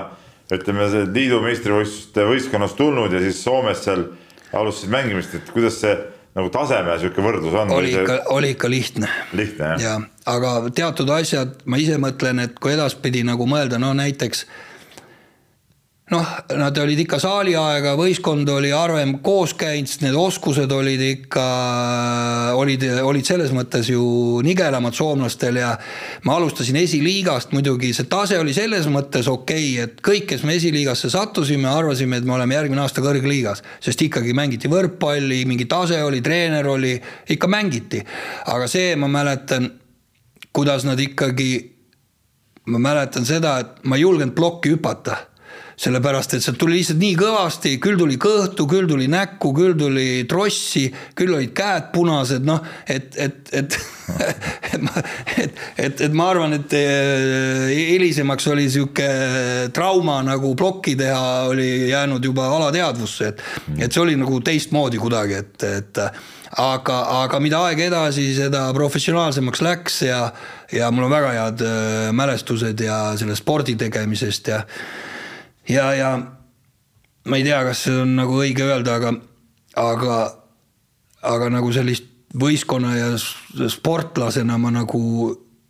[0.52, 4.10] ütleme, liidu meistrivõistluste võistkonnast tulnud ja siis Soomes seal
[4.52, 5.94] alustasid mängimist, et kuidas see
[6.38, 7.72] nagu taseme sihuke võrdlus on?
[7.76, 9.10] oli ikka, oli ikka lihtne.
[9.38, 9.96] lihtne jah ja,?
[10.32, 14.46] aga teatud asjad, ma ise mõtlen, et kui edaspidi nagu mõelda, no näiteks
[16.12, 16.28] noh,
[16.60, 21.46] nad olid ikka saaliaega, võistkond oli harvem koos käinud, sest need oskused olid ikka,
[22.60, 24.04] olid, olid selles mõttes ju
[24.44, 25.72] nigelamad soomlastel ja
[26.28, 30.58] ma alustasin esiliigast muidugi, see tase oli selles mõttes okei okay,, et kõik, kes me
[30.60, 36.04] esiliigasse sattusime, arvasime, et me oleme järgmine aasta kõrgliigas, sest ikkagi mängiti võrkpalli, mingi tase
[36.04, 36.98] oli, treener oli,
[37.32, 38.04] ikka mängiti.
[38.52, 39.72] aga see, ma mäletan,
[40.52, 41.52] kuidas nad ikkagi,
[42.68, 45.31] ma mäletan seda, et ma ei julgenud plokki hüpata
[45.82, 50.24] sellepärast et sealt tuli lihtsalt nii kõvasti, küll tuli kõhtu, küll tuli näkku, küll tuli
[50.30, 50.86] trossi,
[51.18, 53.80] küll olid käed punased, noh, et, et, et
[54.74, 55.02] et ma,
[55.38, 59.08] et, et, et ma arvan, et eh, hilisemaks oli sihuke
[59.74, 63.44] trauma nagu plokki teha, oli jäänud juba alateadvusse, et,
[63.80, 66.02] et see oli nagu teistmoodi kuidagi, et, et
[66.62, 70.26] aga, aga mida aeg edasi, seda professionaalsemaks läks ja,
[70.76, 74.66] ja mul on väga head eh, mälestused ja selle spordi tegemisest ja
[75.72, 76.12] ja, ja
[77.26, 79.14] ma ei tea, kas see on nagu õige öelda, aga,
[79.80, 80.18] aga,
[81.34, 83.10] aga nagu sellist võistkonna ja
[83.70, 85.02] sportlasena ma nagu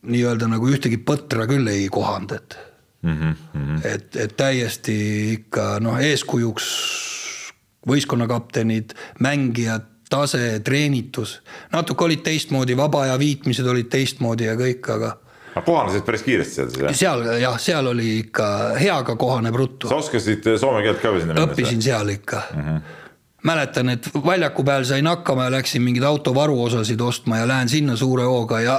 [0.02, 2.58] nii-öelda nagu ühtegi põtra küll ei kohanud, et
[3.02, 3.16] mm.
[3.18, 3.80] -hmm.
[3.86, 4.98] et, et täiesti
[5.34, 6.68] ikka noh, eeskujuks
[7.88, 11.40] võistkonnakaptenid, mängijad, tase, treenitus,
[11.72, 15.16] natuke olid teistmoodi, vaba aja viitmised olid teistmoodi ja kõik, aga
[15.52, 16.96] aga kohanesid päris kiiresti seal siis jah?
[17.02, 18.48] seal jah, seal oli ikka
[18.80, 19.92] heaga kohaneb ruttu.
[19.92, 21.48] sa oskasid soome keelt ka või sinna minna?
[21.50, 22.66] õppisin seal ikka mm.
[22.66, 22.98] -hmm
[23.42, 27.96] mäletan, et väljaku peal sain hakkama ja läksin mingeid auto varuosasid ostma ja lähen sinna
[27.98, 28.76] suure hooga ja,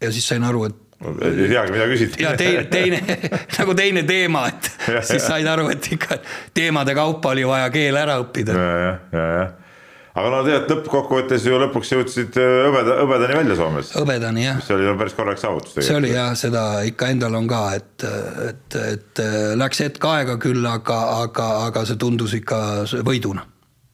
[0.00, 2.20] ja siis sain aru, et ei teagi, mida küsida.
[2.20, 3.00] ja teine, teine
[3.58, 6.20] nagu teine teema, et ja, siis said aru, et ikka
[6.54, 8.54] teemade kaupa oli vaja keel ära õppida.
[8.58, 9.48] ja, ja, ja, ja
[10.12, 13.92] aga no tead, lõppkokkuvõttes ju lõpuks jõudsid äh, hõbeda, hõbedani välja Soomes.
[13.96, 14.60] hõbedani jah.
[14.64, 15.76] see oli ju päris korralik saavutus.
[15.78, 18.06] see oli jah, seda ikka endal on ka, et,
[18.48, 22.60] et, et äh, läks hetk aega küll, aga, aga, aga see tundus ikka
[23.08, 23.46] võiduna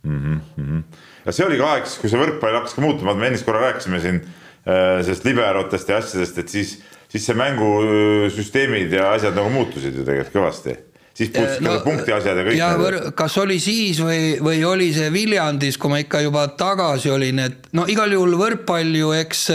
[0.03, 0.41] mm.
[0.57, 0.83] -hmm.
[1.27, 4.03] ja see oli ka aeg, kui see võrkpall hakkas ka muutuma, me ennist korra rääkisime
[4.03, 9.95] siin äh, sellest liberotest ja asjadest, et siis, siis see mängusüsteemid ja asjad nagu muutusid
[9.95, 10.79] ju tegelikult kõvasti
[11.19, 12.59] siis puutusid no, punkti asjad ja kõik.
[12.59, 17.11] ja võr, kas oli siis või, või oli see Viljandis, kui ma ikka juba tagasi
[17.14, 19.49] olin, et no igal juhul võrkpall ju eks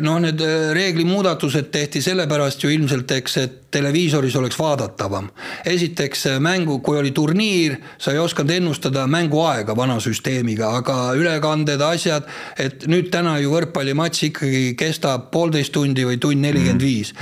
[0.00, 5.28] noh, need äh, reeglimuudatused tehti sellepärast ju ilmselt, eks, et televiisoris oleks vaadatavam.
[5.64, 11.80] esiteks äh, mängu, kui oli turniir, sa ei osanud ennustada mänguaega vana süsteemiga, aga ülekanded,
[11.80, 12.26] asjad,
[12.58, 17.14] et nüüd täna ju võrkpallimatš ikkagi kestab poolteist tundi või tund nelikümmend viis.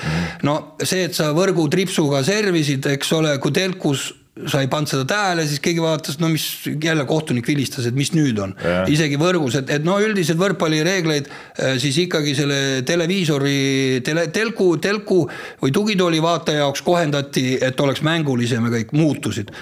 [0.42, 4.12] no see, et sa võrgutripsuga servisid, eks ole, kui telkus
[4.50, 6.44] sa ei pannud seda tähele, siis keegi vaatas, no mis
[6.82, 8.54] jälle kohtunik vilistas, et mis nüüd on.
[8.90, 15.20] isegi võrgus, et, et no üldiselt võrkpallireegleid äh, siis ikkagi selle televiisori, tele, telku, telku
[15.62, 19.54] või tugitooli vaataja jaoks kohendati, et oleks mängulisem ja kõik muutusid.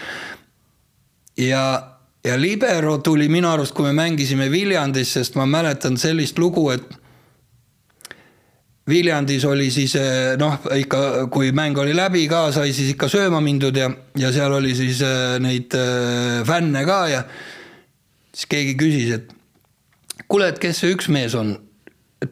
[1.37, 1.65] ja,
[2.25, 7.02] ja libero tuli minu arust, kui me mängisime Viljandis, sest ma mäletan sellist lugu, et
[8.89, 13.39] Viljandis oli siis eh, noh, ikka kui mäng oli läbi ka, sai siis ikka sööma
[13.45, 13.87] mindud ja,
[14.19, 17.21] ja seal oli siis eh, neid eh, fänne ka ja
[18.35, 19.31] siis keegi küsis, et
[20.27, 21.55] kuule, et kes see üks mees on,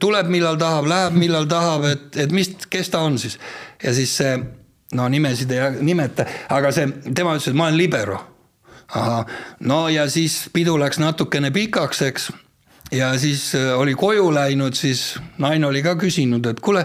[0.03, 3.39] tuleb millal tahab, läheb millal tahab, et, et mis, kes ta on siis?
[3.83, 4.35] Ja siis see
[4.99, 8.19] no nimesid ei nimeta, aga see, tema ütles, et ma olen libero.
[8.91, 9.27] ahah,
[9.71, 12.33] no ja siis pidu läks natukene pikaks, eks
[12.93, 16.85] ja siis äh, oli koju läinud, siis naine oli ka küsinud, et kuule,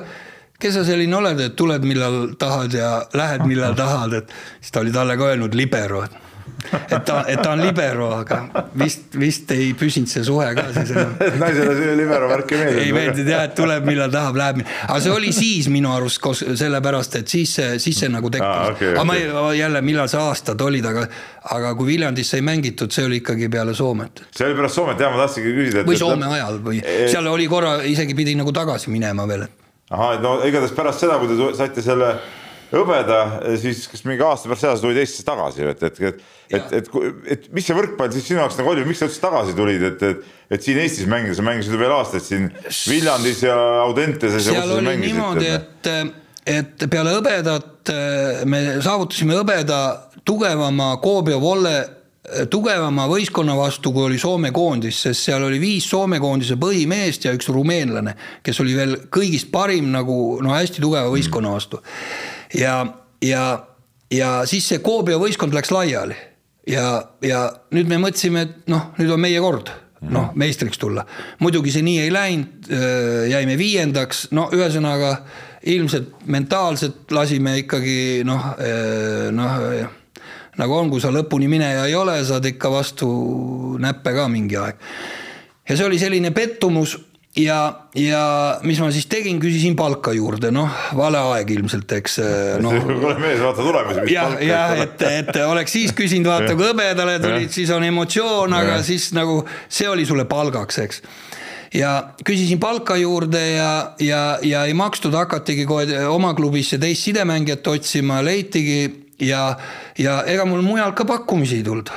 [0.60, 4.84] kes sa selline oled, et tuled, millal tahad ja lähed, millal tahad, et siis ta
[4.84, 6.25] oli talle ka öelnud libero, et
[6.90, 8.40] et ta, et ta on libero, aga
[8.80, 11.14] vist, vist ei püsinud see suhe ka siis enam.
[11.44, 12.84] naisele see libero värk ei meeldinud.
[12.84, 14.62] ei meeldinud jah, et tuleb, millal tahab, läheb.
[14.88, 18.48] aga see oli siis minu arust koos sellepärast, et siis see, siis see nagu tekkis
[18.48, 18.72] ah,.
[18.76, 19.34] Okay, aga okay.
[19.36, 21.06] ma jälle, millal see aastad olid, aga,
[21.58, 24.26] aga kui Viljandis sai mängitud, see oli ikkagi peale Soomet.
[24.36, 25.86] see oli pärast Soomet jah, ma tahtsingi küsida.
[25.90, 29.46] või Soome ajal või e seal oli korra isegi pidi nagu tagasi minema veel.
[29.90, 32.16] ahah, no igatahes pärast seda, kui te saite selle
[32.76, 33.20] hõbeda,
[33.62, 36.90] siis kas mingi aasta pärast seda sa tulid Eestisse tagasi, et, et, et, et, et,
[36.92, 39.88] et, et mis see võrkpall siis sinu jaoks nagu oli, miks sa üldse tagasi tulid,
[39.90, 42.48] et, et, et siin Eestis mängida, sa mängisid ju veel aastaid siin
[42.92, 44.50] Viljandis ja Audenteses.
[44.52, 45.92] seal oli niimoodi, et,
[46.58, 47.94] et peale hõbedat
[48.50, 49.82] me saavutasime hõbeda
[50.26, 51.78] tugevama Koobio Volle
[52.50, 57.34] tugevama võistkonna vastu, kui oli Soome koondis, sest seal oli viis Soome koondise põhimeest ja
[57.36, 58.16] üks rumeenlane,
[58.46, 61.82] kes oli veel kõigist parim nagu no hästi tugeva võistkonna vastu.
[62.54, 62.76] Ja,
[63.22, 63.46] ja,
[64.14, 66.18] ja siis see Koobia võistkond läks laiali
[66.70, 66.86] ja,
[67.22, 69.72] ja nüüd me mõtlesime, et noh, nüüd on meie kord
[70.06, 71.06] noh, meistriks tulla.
[71.40, 72.70] muidugi see nii ei läinud,
[73.32, 75.16] jäime viiendaks, no ühesõnaga
[75.72, 78.52] ilmselt mentaalselt lasime ikkagi noh,
[79.34, 79.56] noh
[80.60, 83.10] nagu on, kui sa lõpuni mineja ei ole, saad ikka vastu
[83.82, 84.80] näppe ka mingi aeg.
[85.68, 86.98] ja see oli selline pettumus
[87.36, 87.60] ja,
[87.96, 88.24] ja
[88.64, 92.20] mis ma siis tegin, küsisin palka juurde, noh, vale aeg ilmselt, eks
[92.64, 92.74] no..
[92.86, 94.06] kuule mees, vaata tulemusi.
[94.14, 98.80] jah, jah, et, et oleks siis küsinud, vaata kui hõbedale tulid, siis on emotsioon, aga
[98.86, 101.02] siis nagu see oli sulle palgaks, eks.
[101.76, 101.92] Ja
[102.24, 108.22] küsisin palka juurde ja, ja, ja ei makstud, hakatigi kohe oma klubisse teist sidemängijat otsima,
[108.24, 108.86] leitigi
[109.20, 109.58] ja,
[110.00, 111.92] ja ega mul mujalt ka pakkumisi ei tulnud.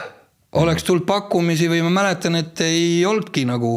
[0.58, 3.76] oleks tulnud pakkumisi või ma mäletan, et ei olnudki nagu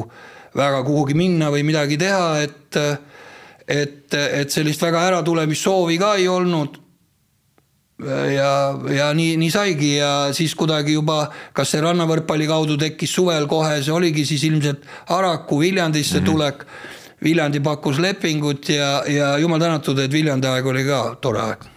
[0.57, 2.79] väga kuhugi minna või midagi teha, et,
[3.67, 6.79] et, et sellist väga äratulemissoovi ka ei olnud
[8.35, 8.53] ja,
[8.91, 13.77] ja nii, nii saigi ja siis kuidagi juba, kas see rannavõrkpalli kaudu tekkis suvel kohe,
[13.81, 16.31] see oligi siis ilmselt Araku Viljandisse mm -hmm.
[16.31, 16.65] tulek.
[17.21, 21.69] Viljandi pakkus lepingut ja, ja jumal tänatud, et Viljandi aeg oli ka tore aeg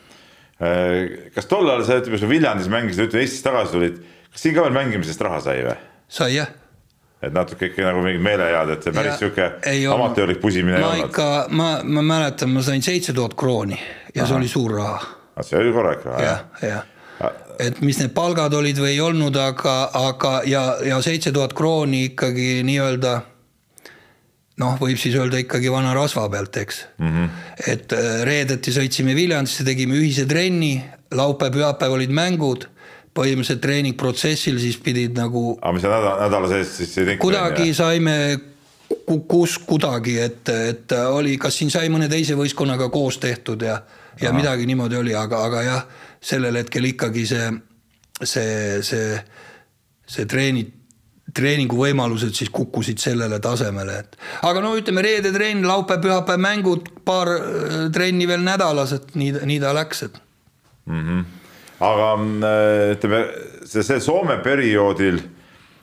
[0.62, 3.96] Äh, kas tol ajal sa ütleme, sa Viljandis mängisid, ütleme Eestist tagasi tulid,
[4.30, 5.74] kas siin ka veel mängimisest raha sai või?
[6.14, 6.52] sai jah.
[7.26, 9.50] Et natuke ikka nagu mingid meelehead, et see päris sihuke
[9.92, 11.12] amatöörlik pusimine ei olnud.
[11.12, 14.28] ikka, ma, ma mäletan, ma sain seitse tuhat krooni ja Aha.
[14.28, 14.98] see oli suur raha.
[15.34, 16.42] Ah, see oli korralik raha jah?
[16.62, 16.90] jah, jah
[17.62, 22.08] et mis need palgad olid või ei olnud, aga, aga ja, ja seitse tuhat krooni
[22.10, 23.14] ikkagi nii-öelda
[24.62, 27.10] noh, võib siis öelda ikkagi vana rasva pealt, eks mm.
[27.10, 27.30] -hmm.
[27.72, 30.76] et äh, reedeti sõitsime Viljandisse, tegime ühise trenni,
[31.14, 32.68] laupäev-pühapäev olid mängud
[33.14, 35.54] põhimõtteliselt treeningprotsessil siis pidid nagu.
[35.60, 37.22] aga mis sa nädala, nädala sees siis ei teinud?
[37.22, 38.16] kuidagi saime,
[39.28, 43.78] kus kuidagi, et, et oli, kas siin sai mõne teise võistkonnaga koos tehtud ja,
[44.20, 44.38] ja Aha.
[44.38, 45.84] midagi niimoodi oli, aga, aga jah,
[46.24, 47.50] sellel hetkel ikkagi see,
[48.22, 49.20] see, see,
[50.16, 50.80] see treenid
[51.34, 57.30] treeninguvõimalused siis kukkusid sellele tasemele, et aga no ütleme, reede trenn, laupäev, pühapäev mängud, paar
[57.32, 60.20] äh, trenni veel nädalas, et nii, nii ta läks, et
[60.86, 61.00] mm.
[61.00, 61.24] -hmm.
[61.82, 63.24] Aga äh, ütleme,
[63.66, 65.20] see, see Soome perioodil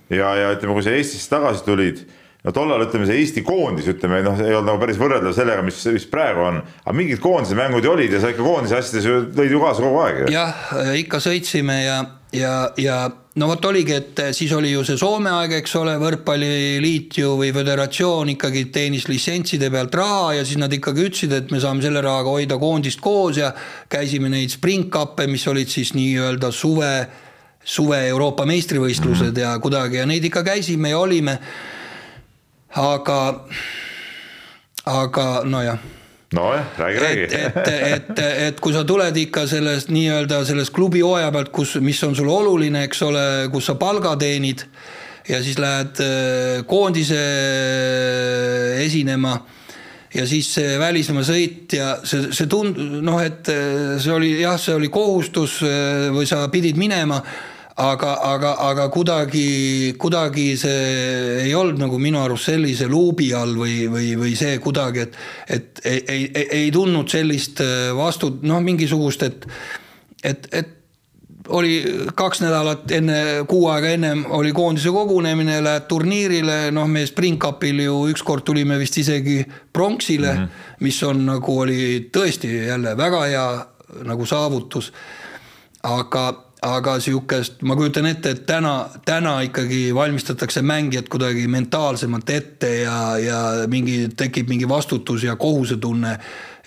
[0.09, 2.03] ja, ja ütleme, kui sa Eestisse tagasi tulid
[2.45, 5.77] no tollal ütleme, see Eesti koondis, ütleme noh, ei olnud nagu päris võrreldav sellega, mis,
[5.93, 9.19] mis praegu on, aga mingid koondise mängud ju olid ja sa ikka koondise asjades ju
[9.37, 10.23] lõid ju kaasa kogu aeg.
[10.33, 10.65] jah,
[10.97, 11.99] ikka sõitsime ja,
[12.33, 12.97] ja, ja
[13.35, 17.35] no vot oligi, et eh, siis oli ju see Soome aeg, eks ole, võrkpalliliit ju
[17.39, 21.83] või föderatsioon ikkagi teenis litsentside pealt raha ja siis nad ikkagi ütlesid, et me saame
[21.83, 23.53] selle rahaga hoida koondist koos ja
[23.91, 26.91] käisime neid springkappe, mis olid siis nii-öelda suve,
[27.63, 31.39] suve Euroopa meistrivõistlused ja kuidagi ja neid ikka käisime ja olime.
[32.71, 33.17] aga,
[34.87, 36.00] aga nojah
[36.33, 37.23] nojah, räägi, räägi.
[37.23, 41.75] et, et, et, et kui sa tuled ikka sellest nii-öelda sellest klubi hooaja pealt, kus,
[41.83, 44.63] mis on sulle oluline, eks ole, kus sa palga teenid
[45.29, 49.35] ja siis lähed äh, koondise äh, esinema
[50.13, 54.57] ja siis see välismaa sõit ja see, see tund-, noh, et äh, see oli jah,
[54.59, 55.59] see oli kohustus
[56.15, 57.21] või sa pidid minema
[57.75, 63.85] aga, aga, aga kuidagi, kuidagi see ei olnud nagu minu arust sellise luubi all või,
[63.91, 65.15] või, või see kuidagi, et,
[65.47, 69.47] et ei, ei, ei, ei tundnud sellist äh, vastu, noh, mingisugust, et,
[70.23, 70.77] et, et
[71.51, 71.79] oli
[72.15, 73.17] kaks nädalat enne,
[73.49, 78.97] kuu aega ennem oli koondise kogunemine, lähed turniirile, noh, me Springcupil ju ükskord tulime vist
[79.01, 79.41] isegi
[79.73, 80.77] pronksile mm, -hmm.
[80.85, 83.47] mis on nagu oli tõesti jälle väga hea
[84.03, 84.93] nagu saavutus.
[85.83, 92.69] aga aga sihukest, ma kujutan ette, et täna, täna ikkagi valmistatakse mängijat kuidagi mentaalsemalt ette
[92.83, 96.19] ja, ja mingi, tekib mingi vastutus ja kohusetunne.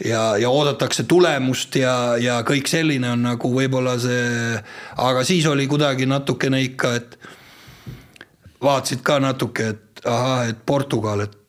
[0.05, 4.59] ja, ja oodatakse tulemust ja, ja kõik selline on nagu võib-olla see,
[4.97, 7.19] aga siis oli kuidagi natukene ikka, et
[8.63, 11.44] vaatasid ka natuke, et ahah, et Portugal, et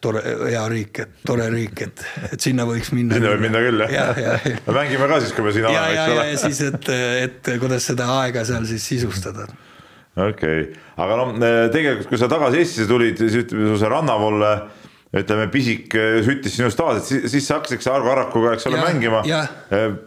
[0.00, 3.18] tore, hea riik, et tore riik, et, et sinna võiks minna.
[3.18, 4.74] sinna võib minna küll jah ja, ja, ja.
[4.74, 6.26] mängime ka siis, kui me siin oleme, eks ole.
[6.30, 6.90] ja siis, et,
[7.26, 9.48] et kuidas seda aega seal siis sisustada.
[10.16, 10.66] okei okay.,
[11.04, 11.34] aga noh,
[11.74, 14.52] tegelikult kui sa tagasi Eestisse tulid, siis ütleme, see rannavolle
[15.18, 15.94] ütleme, pisik
[16.26, 19.22] süttis sinust taas, et siis, siis sa hakkasid, Argo Arakuga, eks ole, mängima.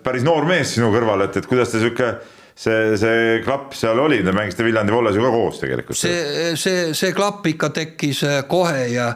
[0.05, 2.14] päris noor mees sinu kõrval, et, et kuidas te sihuke
[2.62, 5.97] see, see klapp seal oli, te mängisite Viljandi Volles ju ka koos tegelikult.
[5.97, 9.12] see, see, see klapp ikka tekkis kohe ja,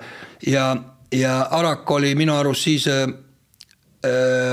[0.47, 0.71] ja,
[1.13, 3.05] ja Arak oli minu arust siis äh,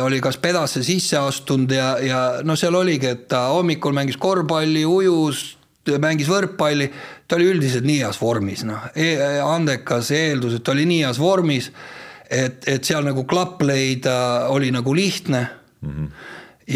[0.03, 4.85] oli kas pedasse sisse astunud ja, ja no seal oligi, et ta hommikul mängis korvpalli,
[4.89, 5.43] ujus
[6.03, 6.87] mängis võrkpalli,
[7.27, 11.19] ta oli üldiselt nii heas vormis, noh e, andekas eeldus, et ta oli nii heas
[11.19, 11.73] vormis,
[12.31, 15.43] et, et seal nagu klapp leida oli nagu lihtne
[15.81, 15.91] mm.
[15.91, 16.09] -hmm.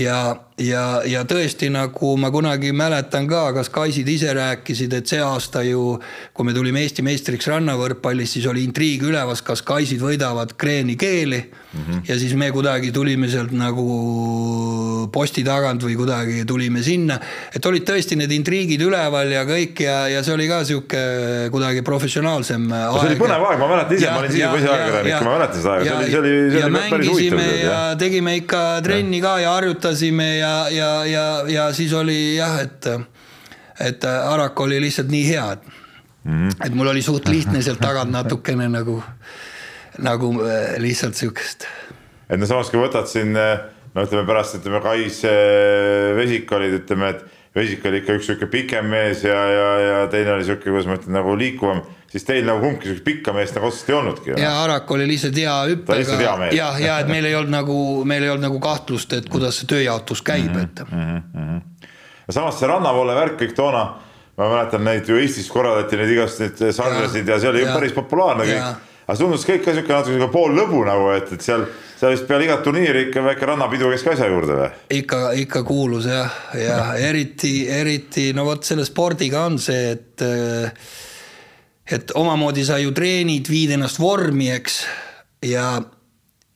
[0.03, 0.19] ja,
[0.61, 5.63] ja, ja tõesti nagu ma kunagi mäletan ka, kas Kaisid ise rääkisid, et see aasta
[5.67, 5.99] ju,
[6.37, 11.43] kui me tulime Eesti meistriks rannavõrkpallis, siis oli intriig üleval, kas Kaisid võidavad Kreeni keeli
[11.43, 11.81] mm.
[11.81, 12.03] -hmm.
[12.09, 17.19] ja siis me kuidagi tulime sealt nagu posti tagant või kuidagi tulime sinna,
[17.55, 21.03] et olid tõesti need intriigid üleval ja kõik ja, ja see oli ka sihuke
[21.53, 22.97] kuidagi professionaalsem no,.
[23.01, 25.85] see oli põnev aeg, ma mäletan ise, ma olin siis põhiajakirjanik, ma mäletan seda aega,
[25.85, 27.45] see oli, see oli, see oli päris huvitav.
[27.61, 32.89] ja tegime ikka trenni ka ja harjutasime ja ja, ja, ja siis oli jah, et,
[33.81, 35.67] et Arak oli lihtsalt nii hea, et
[36.25, 36.67] mm, -hmm.
[36.67, 39.03] et mul oli suht lihtne sealt tagant natukene nagu,
[39.99, 41.67] nagu äh, lihtsalt sihukest.
[42.29, 43.33] et no samas, kui võtad siin
[43.97, 47.25] no ütleme pärast, ütleme Kais äh, Vesik olid, ütleme, et
[47.57, 50.99] Vesik oli ikka üks sihuke pikem mees ja, ja, ja teine oli sihuke, kuidas ma
[50.99, 51.81] ütlen, nagu liikuvam
[52.17, 54.33] siis teil nagu kumbki siukest pikka meest nagu otseselt ei olnudki.
[54.41, 56.49] ja Arak oli lihtsalt hea hüppega.
[56.57, 59.69] ja, ja et meil ei olnud nagu, meil ei olnud nagu kahtlust, et kuidas see
[59.71, 61.23] tööjaotus käib mm, -hmm, et mm.
[61.37, 61.89] -hmm.
[62.27, 63.85] ja samas see rannavoole värk kõik toona,
[64.37, 67.93] ma mäletan neid ju Eestis korraldati neid igasuguseid sarjasid ja, ja see oli ju päris
[67.93, 68.77] populaarne kõik.
[69.07, 71.67] aga tundus kõik ka siuke natuke pool lõbu nagu, et, et seal,
[72.01, 74.71] seal vist peale igat turniiri ikka väike rannapidu käis ka asja juurde või?
[75.03, 80.25] ikka, ikka kuulus jah, ja, ja eriti, eriti no vot selle spordiga on see, et
[80.25, 80.73] äh,
[81.91, 84.81] et omamoodi sa ju treenid, viid ennast vormi, eks,
[85.47, 85.79] ja,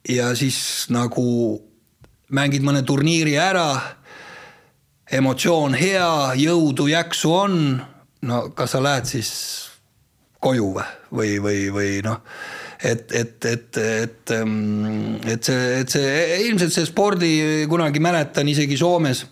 [0.09, 1.24] ja siis nagu
[2.35, 3.68] mängid mõne turniiri ära,
[5.11, 7.57] emotsioon hea, jõudu, jaksu on,
[8.26, 9.31] no kas sa lähed siis
[10.41, 12.22] koju või, või, või, või noh,
[12.83, 14.33] et, et, et, et,
[15.35, 16.14] et see, et see
[16.47, 17.33] ilmselt see spordi
[17.70, 19.26] kunagi mäletan isegi Soomes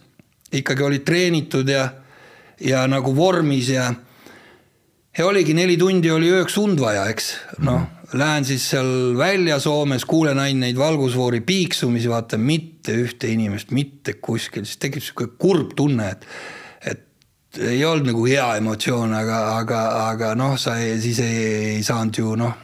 [0.52, 1.86] ikkagi olid treenitud ja,
[2.60, 3.88] ja nagu vormis ja
[5.18, 7.32] ja oligi neli tundi oli ööks und vaja, eks?
[7.66, 7.82] Noh,
[8.18, 14.18] lähen siis seal välja Soomes, kuulen ainult neid valgusfoori piiksumisi, vaatan mitte ühte inimest mitte
[14.22, 16.24] kuskil, siis tekib sihuke kurb tunne, et,
[16.92, 21.44] et ei olnud nagu hea emotsioon, aga, aga, aga noh, sa ei, siis ei,
[21.74, 22.54] ei saanud ju noh,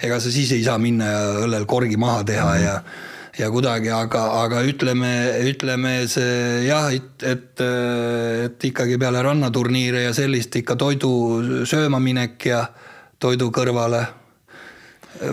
[0.00, 3.08] ega sa siis ei saa minna ja õllel korgi maha teha mm -hmm.
[3.38, 5.10] Ja kuidagi, aga, aga ütleme,
[5.50, 7.64] ütleme see jah, et, et,
[8.46, 11.12] et ikkagi peale rannaturniire ja sellist ikka toidu
[11.68, 12.64] sööma minek ja
[13.20, 14.02] toidu kõrvale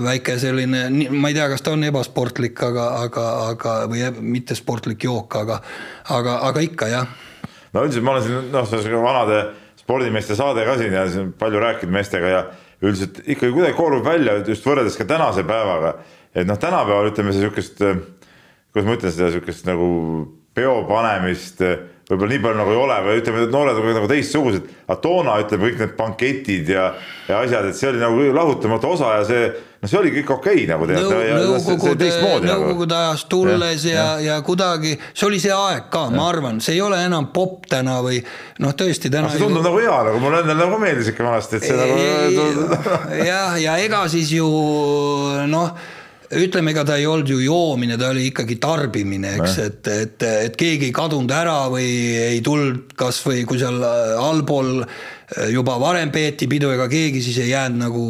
[0.04, 4.04] väike selline, ma ei tea, kas ta on ebasportlik, aga, aga, aga või
[4.36, 5.62] mittesportlik jook, aga,
[6.18, 7.16] aga, aga ikka jah.
[7.74, 9.42] no üldiselt ma olen siin noh, see vanade
[9.80, 12.46] spordimeeste saade ka siin ja siin palju rääkinud meestega ja
[12.82, 15.96] üldiselt ikkagi kuidagi koorub välja just võrreldes ka tänase päevaga
[16.38, 18.02] et noh, tänapäeval ütleme sihukest, äh,
[18.72, 19.88] kuidas ma ütlen seda sihukest nagu
[20.58, 24.08] peo panemist äh, võib-olla nii palju nagu ei ole või ütleme, et noored on nagu
[24.08, 26.86] teistsugused, aga toona ütleme kõik need banketid ja,
[27.28, 29.50] ja asjad, et see oli nagu lahutamatu osa ja see,
[29.82, 31.26] no see oli kõik okei okay, nagu tead Nõu,.
[31.58, 32.40] nõukogude, nagu.
[32.48, 36.64] nõukogude ajast tulles ja, ja, ja, ja kuidagi, see oli see aeg ka, ma arvan,
[36.64, 38.22] see ei ole enam popp täna või
[38.64, 39.34] noh, tõesti täna.
[39.34, 39.68] see tundub ju...
[39.68, 42.82] nagu hea, nagu mulle endale nagu meeldis ikka vanasti, et see nagu.
[43.34, 44.48] jah, ja ega siis ju
[45.52, 45.76] noh
[46.36, 50.58] ütleme, ega ta ei olnud ju joomine, ta oli ikkagi tarbimine, eks, et, et, et
[50.60, 51.88] keegi ei kadunud ära või
[52.20, 53.80] ei tulnud kasvõi kui seal
[54.20, 54.84] allpool
[55.52, 58.04] juba varem peeti pidu, ega keegi siis ei jäänud nagu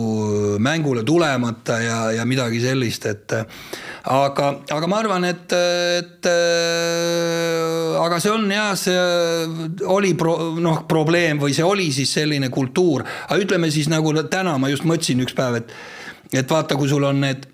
[0.62, 5.58] mängule tulemata ja, ja midagi sellist, et aga, aga ma arvan, et,
[5.98, 6.30] et
[8.02, 13.06] aga see on jah, see oli pro, noh, probleem või see oli siis selline kultuur,
[13.28, 15.78] aga ütleme siis nagu täna ma just mõtlesin üks päev, et
[16.34, 17.46] et vaata, kui sul on need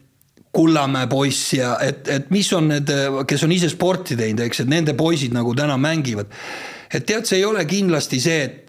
[0.54, 2.89] Kullamäe poiss ja et, et mis on need,
[3.28, 6.30] kes on ise sporti teinud, eks, et nende poisid nagu täna mängivad.
[6.93, 8.60] et tead, see ei ole kindlasti see, et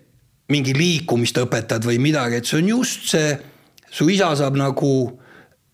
[0.49, 3.37] mingi liikumist õpetad või midagi, et see on just see,
[3.93, 4.95] su isa saab nagu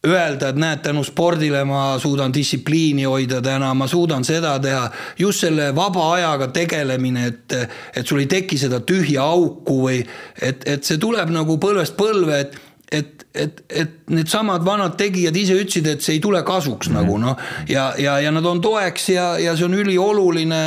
[0.07, 4.87] öelda, et näed, tänu spordile ma suudan distsipliini hoida täna, ma suudan seda teha.
[5.19, 7.57] just selle vaba ajaga tegelemine, et,
[7.95, 10.01] et sul ei teki seda tühja auku või
[10.41, 12.59] et, et see tuleb nagu põlvest põlve, et
[12.91, 17.01] et, et, et needsamad vanad tegijad ise ütlesid, et see ei tule kasuks mm -hmm.
[17.01, 17.37] nagu noh,
[17.69, 20.63] ja, ja, ja nad on toeks ja, ja see on ülioluline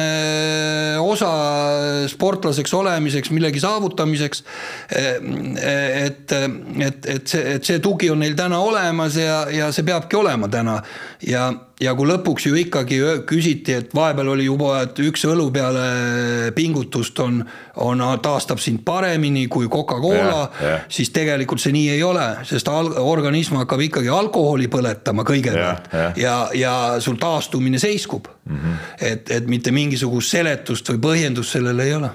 [0.99, 1.31] osa
[2.07, 4.43] sportlaseks olemiseks, millegi saavutamiseks.
[4.89, 10.15] et, et, et see, et see tugi on neil täna olemas ja, ja see peabki
[10.15, 10.81] olema täna
[11.27, 11.51] ja
[11.83, 17.19] ja kui lõpuks ju ikkagi küsiti, et vahepeal oli juba, et üks õlu peale pingutust
[17.23, 17.41] on,
[17.83, 20.45] on, taastab sind paremini kui Coca-Cola,
[20.91, 26.09] siis tegelikult see nii ei ole, sest al-, organism hakkab ikkagi alkoholi põletama kõigepealt ja,
[26.19, 28.59] ja, ja, sul taastumine seiskub mm.
[28.59, 28.83] -hmm.
[29.11, 32.11] et, et mitte mingisugust seletust või põhjendust sellel ei ole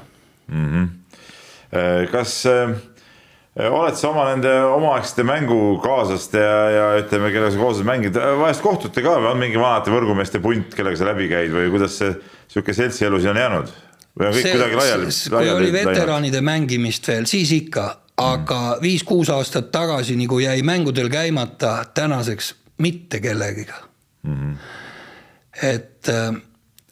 [0.52, 0.70] mm.
[0.70, 2.12] -hmm.
[2.12, 2.78] kas äh
[3.58, 9.02] oled sa oma nende omaaegsete mängukaaslaste ja, ja ütleme, kellega sa koos mängid, vahest kohtute
[9.02, 12.12] ka või on mingi vanade võrgumeeste punt, kellega sa läbi käid või kuidas see
[12.46, 13.72] sihuke seltsielu siin on jäänud?
[14.18, 15.10] või on kõik see, kuidagi laiali?
[15.34, 17.88] kui oli veteranide mängimist veel, siis ikka,
[18.18, 23.74] aga viis-kuus aastat tagasi nagu jäi mängudel käimata, tänaseks mitte kellegiga
[24.22, 24.34] mm.
[24.34, 24.56] -hmm.
[25.62, 26.34] et äh,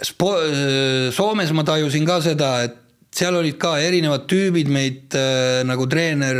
[0.02, 2.76] spo-, äh, Soomes ma tajusin ka seda, et
[3.16, 6.36] seal olid ka erinevad tüübid meid äh, nagu treener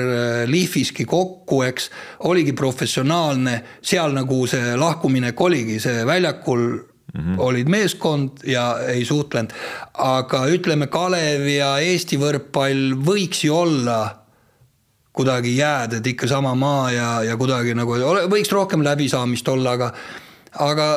[0.46, 1.90] lihviski kokku, eks.
[2.18, 6.66] oligi professionaalne, seal nagu see lahkuminek oligi, see väljakul
[7.14, 7.38] mm -hmm.
[7.38, 9.52] olid meeskond ja ei suhtlenud.
[9.94, 14.25] aga ütleme, Kalev ja Eesti võrkpall võiks ju olla
[15.16, 17.96] kuidagi jääd, et ikka sama maa ja, ja kuidagi nagu
[18.32, 19.92] võiks rohkem läbisaamist olla, aga,
[20.66, 20.88] aga,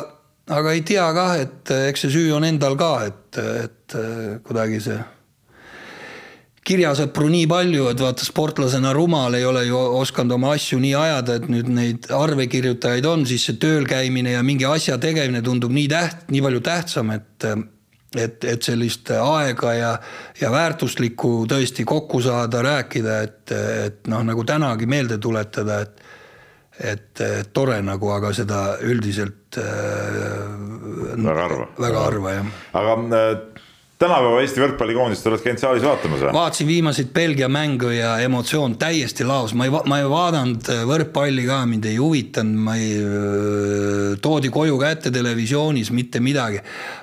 [0.59, 3.97] aga ei tea kah, et eks see süü on endal ka, et, et
[4.43, 4.99] kuidagi see
[6.70, 11.39] kirjasõpru nii palju, et vaata sportlasena rumal ei ole ju osanud oma asju nii ajada,
[11.39, 15.88] et nüüd neid arvekirjutajaid on, siis see tööl käimine ja mingi asja tegemine tundub nii
[15.89, 17.47] täht-, nii palju tähtsam, et
[18.16, 19.91] et, et sellist aega ja,
[20.41, 23.51] ja väärtuslikku tõesti kokku saada, rääkida, et,
[23.86, 26.07] et noh, nagu tänagi meelde tuletada, et
[26.80, 29.66] et, tore nagu, aga seda üldiselt äh,
[31.20, 31.66] väga harva.
[31.76, 32.53] väga harva jah.
[32.80, 33.66] aga äh,
[34.00, 36.32] tänapäeva Eesti võrkpallikoondist oled käinud saalis vaatamas või?
[36.38, 41.43] vaatasin viimaseid Belgia mängu ja emotsioon täiesti laos, ma ei, ma ei vaadanud äh, võrkpalli
[41.47, 46.62] ka, mind ei huvitanud, ma ei, äh, toodi koju kätte televisioonis, mitte midagi.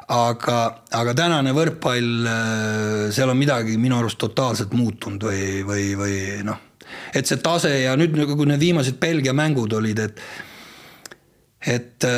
[0.09, 0.63] aga,
[0.97, 6.17] aga tänane võrkpall, äh, seal on midagi minu arust totaalselt muutunud või, või, või
[6.49, 6.65] noh,
[7.13, 10.27] et see tase ja nüüd, kui need viimased Belgia mängud olid, et,
[11.77, 12.11] et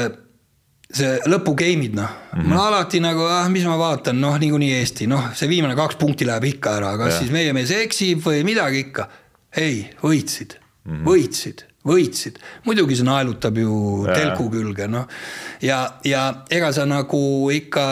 [0.89, 2.49] see lõpugeimid noh mm, -hmm.
[2.49, 6.27] ma alati nagu ah, mis ma vaatan, noh niikuinii Eesti, noh, see viimane kaks punkti
[6.29, 7.19] läheb ikka ära, kas ja.
[7.21, 9.09] siis meie mees eksib või midagi ikka.
[9.57, 11.05] ei, võitsid mm, -hmm.
[11.05, 14.15] võitsid, võitsid, muidugi see naelutab ju ja.
[14.17, 15.05] telku külge, noh.
[15.61, 17.21] ja, ja ega sa nagu
[17.53, 17.85] ikka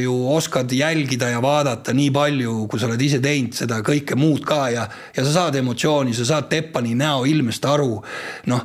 [0.00, 4.46] ju oskad jälgida ja vaadata nii palju, kui sa oled ise teinud seda kõike muud
[4.48, 8.00] ka ja, ja sa saad emotsiooni, sa saad Teppani näoilmest aru,
[8.48, 8.64] noh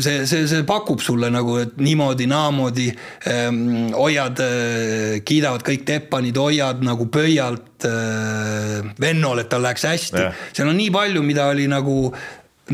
[0.00, 2.88] see, see, see pakub sulle nagu, et niimoodi-naamoodi
[3.32, 3.60] ähm,
[3.96, 10.26] hoiad äh,, kiidavad kõik teppanid, hoiad nagu pöialt äh, Vennol, et tal läheks hästi.
[10.56, 11.96] seal on nii palju, mida oli nagu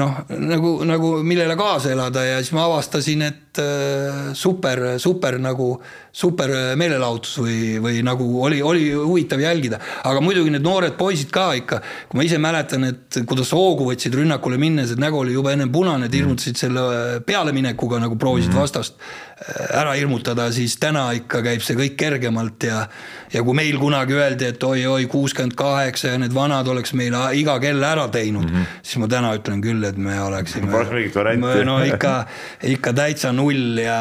[0.01, 5.75] noh, nagu, nagu millele kaasa elada ja siis ma avastasin, et äh, super, super nagu
[6.13, 9.79] super meelelahutus või, või nagu oli, oli huvitav jälgida.
[10.05, 14.15] aga muidugi need noored poisid ka ikka, kui ma ise mäletan, et kuidas hoogu võtsid
[14.21, 16.85] rünnakule minnes, et nägu oli juba ennem punane, et hirmutasid selle
[17.27, 18.61] pealeminekuga nagu proovisid mhm.
[18.61, 22.85] vastast äh, ära hirmutada, siis täna ikka käib see kõik kergemalt ja
[23.33, 27.57] ja kui meil kunagi öeldi, et oi-oi, kuuskümmend kaheksa ja need vanad oleks meil iga
[27.63, 28.81] kell ära teinud mm, -hmm.
[28.83, 30.69] siis ma täna ütlen küll, et me oleksime.
[31.65, 32.27] no ikka,
[32.75, 34.01] ikka täitsa null ja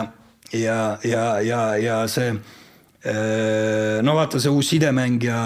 [0.53, 5.41] ja, ja, ja, ja see äh, no vaata, see uus sidemängija,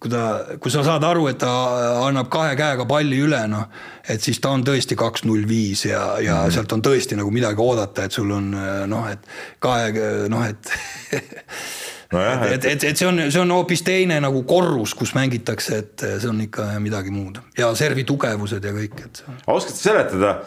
[0.00, 0.24] kui ta,
[0.62, 1.50] kui sa saad aru, et ta
[2.06, 3.68] annab kahe käega palli üle, noh,
[4.10, 6.56] et siis ta on tõesti kaks null viis ja, ja mm -hmm.
[6.56, 8.50] sealt on tõesti nagu midagi oodata, et sul on
[8.86, 9.26] noh, et
[9.58, 9.92] kahe
[10.28, 10.72] noh, et
[12.12, 15.78] nojah, et, et, et, et see on, see on hoopis teine nagu korrus, kus mängitakse,
[15.78, 19.24] et see on ikka midagi muud ja servi tugevused ja kõik, et.
[19.46, 20.40] oskad seletada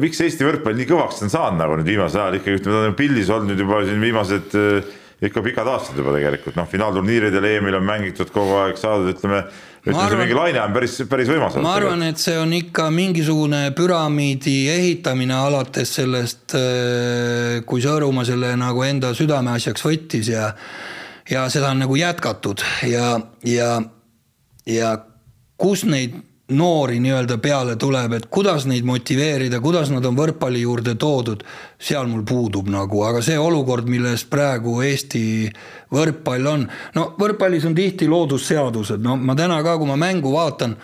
[0.00, 2.98] miks Eesti võrkpall nii kõvaks on saanud nagu nüüd viimasel ajal ikkagi, ütleme, ta on
[2.98, 4.92] pildis olnud juba siin viimased äh,
[5.28, 9.42] ikka pikad aastad juba tegelikult, noh, finaalturniiridel EM-il on mängitud kogu aeg, saadud, ütleme,
[9.82, 11.58] ütleme arvan, see mingi laine on päris, päris võimas.
[11.64, 18.54] ma arvan, et see on ikka mingisugune püramiidi ehitamine alates sellest, äh, kui Sõõrumaa selle
[18.60, 20.52] nagu enda südameasjaks võttis ja
[21.28, 23.82] ja seda on nagu jätkatud ja, ja,
[24.66, 24.94] ja
[25.60, 26.16] kus neid
[26.48, 31.42] noori nii-öelda peale tuleb, et kuidas neid motiveerida, kuidas nad on võrkpalli juurde toodud,
[31.78, 35.22] seal mul puudub nagu, aga see olukord, milles praegu Eesti
[35.92, 36.64] võrkpall on,
[36.96, 40.76] no võrkpallis on tihti loodusseadused, no ma täna ka, kui ma mängu vaatan,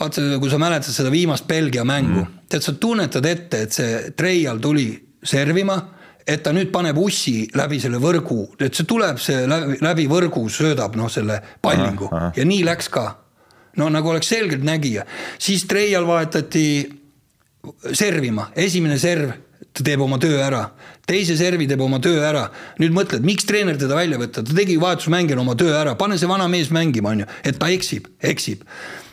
[0.00, 4.04] vaata, kui sa mäletad seda viimast Belgia mängu mm., tead, sa tunnetad ette, et see
[4.16, 4.88] Treial tuli
[5.20, 5.76] servima
[6.30, 10.46] et ta nüüd paneb ussi läbi selle võrgu, et see tuleb, see läbi, läbi võrgu
[10.52, 12.32] söödab noh, selle pallingu aha, aha.
[12.36, 13.06] ja nii läks ka.
[13.80, 15.06] No nagu oleks selgeltnägija,
[15.40, 16.66] siis Treial vahetati
[17.92, 19.32] servima, esimene serv
[19.70, 20.64] ta teeb oma töö ära,
[21.06, 22.48] teise servi teeb oma töö ära.
[22.80, 26.30] nüüd mõtled, miks treener teda välja võtta, ta tegi vahetusmängijana oma töö ära, pane see
[26.30, 28.66] vana mees mängima, on ju, et ta eksib, eksib.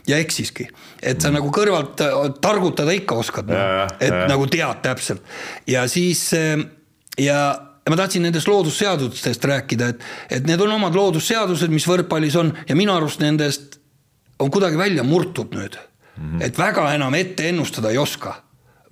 [0.07, 0.69] Ja eksiski,
[1.03, 3.89] et sa nagu kõrvalt äh, targutada ikka oskad, noh.
[3.99, 4.21] et ja.
[4.31, 5.19] nagu tead täpselt.
[5.67, 7.41] Ja siis ja
[7.87, 10.07] ja ma tahtsin nendest loodusseadustest rääkida, et,
[10.39, 12.53] et need on omad loodusseadused, mis võrkpallis on.
[12.67, 13.76] Ja minu arust nendest
[14.39, 15.77] on kuidagi välja murtud nüüd
[16.17, 16.23] mm.
[16.23, 16.43] -hmm.
[16.45, 18.35] et väga enam ette ennustada ei oska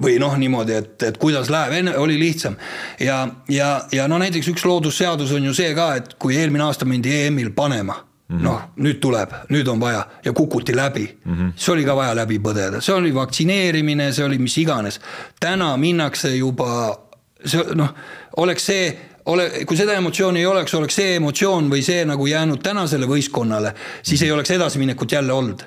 [0.02, 2.56] või noh, niimoodi, et, et kuidas läheb, enne oli lihtsam.
[3.00, 6.86] ja, ja, ja no näiteks üks loodusseadus on ju see ka, et kui eelmine aasta
[6.86, 8.44] mindi EM-il panema Mm -hmm.
[8.44, 11.34] noh, nüüd tuleb, nüüd on vaja ja kukuti läbi mm.
[11.34, 11.52] -hmm.
[11.56, 15.00] see oli ka vaja läbi põdeda, see oli vaktsineerimine, see oli mis iganes.
[15.40, 16.98] täna minnakse juba,
[17.46, 17.94] see noh,
[18.38, 22.62] oleks see ole, kui seda emotsiooni ei oleks, oleks see emotsioon või see nagu jäänud
[22.64, 23.74] tänasele võistkonnale,
[24.04, 25.66] siis ei oleks edasiminekut jälle olnud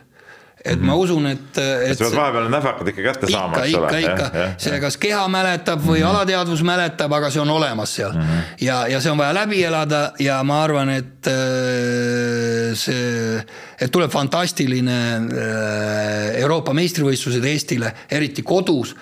[0.64, 1.00] et ma mhm.
[1.00, 1.94] usun, et, et.
[1.94, 4.00] sa pead vahepeal näfakad ikka kätte saama, eks ole.
[4.02, 6.10] ikka, ikka, see kas keha mäletab või mm -hmm.
[6.10, 8.26] alateadvus mäletab, aga see on olemas seal mm.
[8.26, 8.50] -hmm.
[8.66, 13.44] ja, ja see on vaja läbi elada ja ma arvan, et äh, see,
[13.80, 18.96] et tuleb fantastiline äh, Euroopa meistrivõistlused Eestile, eriti kodus.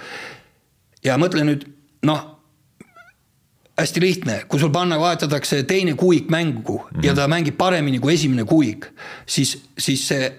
[1.04, 1.66] ja mõtle nüüd,
[2.02, 2.35] noh
[3.76, 7.06] hästi lihtne, kui sul panna, vahetatakse teine kuuik mängu mm -hmm.
[7.06, 8.86] ja ta mängib paremini kui esimene kuuik,
[9.26, 10.32] siis, siis see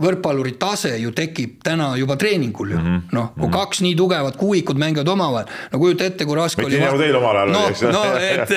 [0.00, 3.58] võrkpalluri tase ju tekib täna juba treeningul ju mm -hmm., noh, kui mm -hmm.
[3.58, 6.80] kaks nii tugevat kuuikut mängivad omavahel, no kujuta ette, kui raske oli.
[6.80, 7.92] nagu teil omal ajal no, oli, eks ju.
[7.92, 8.50] no et,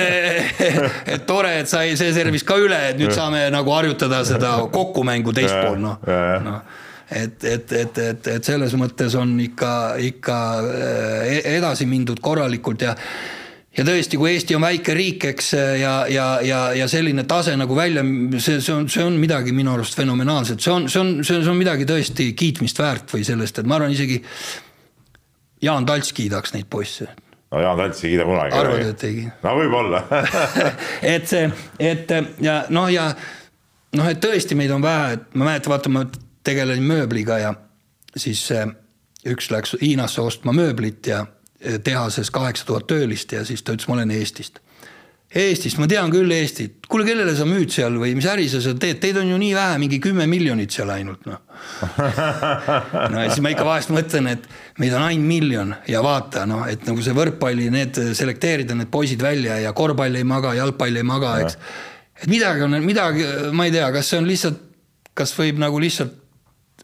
[1.15, 5.33] et tore, et sai see servis ka üle, et nüüd saame nagu harjutada seda kokkumängu
[5.33, 5.97] teist pool, noh,
[6.43, 6.61] noh
[7.11, 10.37] et, et, et, et, et selles mõttes on ikka, ikka
[11.27, 12.95] e-, edasi mindud korralikult ja
[13.77, 17.75] ja tõesti, kui Eesti on väike riik, eks ja, ja, ja, ja selline tase nagu
[17.77, 18.03] välja,
[18.37, 21.59] see, see on, see on midagi minu arust fenomenaalset, see on, see on, see on
[21.59, 24.21] midagi tõesti kiitmist väärt või sellest, et ma arvan isegi.
[25.63, 27.07] Jaan Talts kiidaks neid poisse.
[27.51, 28.57] no Jaan Talts ei kiida kunagi.
[28.57, 29.35] arvad, et ei kiida?
[29.45, 30.03] no võib-olla
[31.15, 31.47] et see,
[31.79, 32.11] et
[32.43, 33.13] ja noh, ja
[33.95, 36.05] noh, et tõesti meid on vähe, et ma mäletan, vaata, ma
[36.43, 37.53] tegelesin mööbliga ja
[38.15, 38.43] siis
[39.23, 41.23] üks läks Hiinasse ostma mööblit ja
[41.83, 44.59] tehases kaheksa tuhat töölist ja siis ta ütles, ma olen Eestist.
[45.33, 48.77] Eestist, ma tean küll Eestit, kuule, kellele sa müüd seal või mis äri sa seal
[48.81, 51.39] teed, teid on ju nii vähe, mingi kümme miljonit seal ainult noh.
[53.13, 54.45] no ja siis ma ikka vahest mõtlen, et
[54.81, 59.25] meid on ainult miljon ja vaata noh, et nagu see võrkpalli, need selekteerida need poisid
[59.25, 61.57] välja ja korvpall ei maga, jalgpall ei maga, eks.
[62.21, 63.25] et midagi on, midagi,
[63.57, 64.61] ma ei tea, kas see on lihtsalt,
[65.17, 66.19] kas võib nagu lihtsalt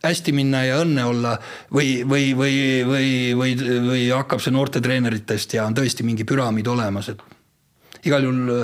[0.04, 1.34] hästi minna ja õnne olla
[1.74, 2.54] või, või, või,
[2.88, 3.56] või, või,
[3.88, 8.64] või hakkab see noortetreeneritest ja on tõesti mingi püramiid olemas, et igal juhul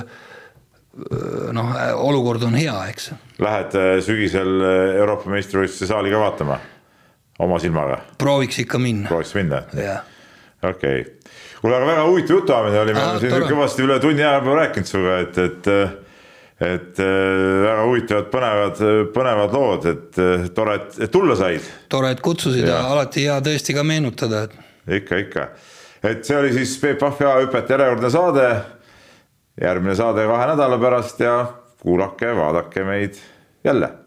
[1.56, 3.12] noh, olukord on hea, eks.
[3.44, 6.60] Lähed äh, sügisel äh, Euroopa meistrivõistluse saali ka vaatama
[7.44, 8.00] oma silmaga?
[8.22, 9.10] prooviks ikka minna.
[9.12, 9.62] prooviks minna?
[9.66, 11.04] okei okay.,
[11.60, 14.92] kuule, aga väga huvitav jutuajamine oli, me oleme siin kõvasti üle tunni aja juba rääkinud
[14.92, 15.72] sinuga, et, et
[16.62, 17.08] et äh,
[17.66, 18.84] väga huvitavad, põnevad,
[19.16, 21.68] põnevad lood, et äh, tore, et tulla said.
[21.92, 24.56] tore, et kutsusid ja, ja alati hea tõesti ka meenutada, et.
[25.02, 25.50] ikka, ikka,
[26.12, 28.48] et see oli siis Peep Pahvi A-hüpet järjekordne saade.
[29.62, 31.36] järgmine saade kahe nädala pärast ja
[31.84, 33.20] kuulake, vaadake meid
[33.64, 34.05] jälle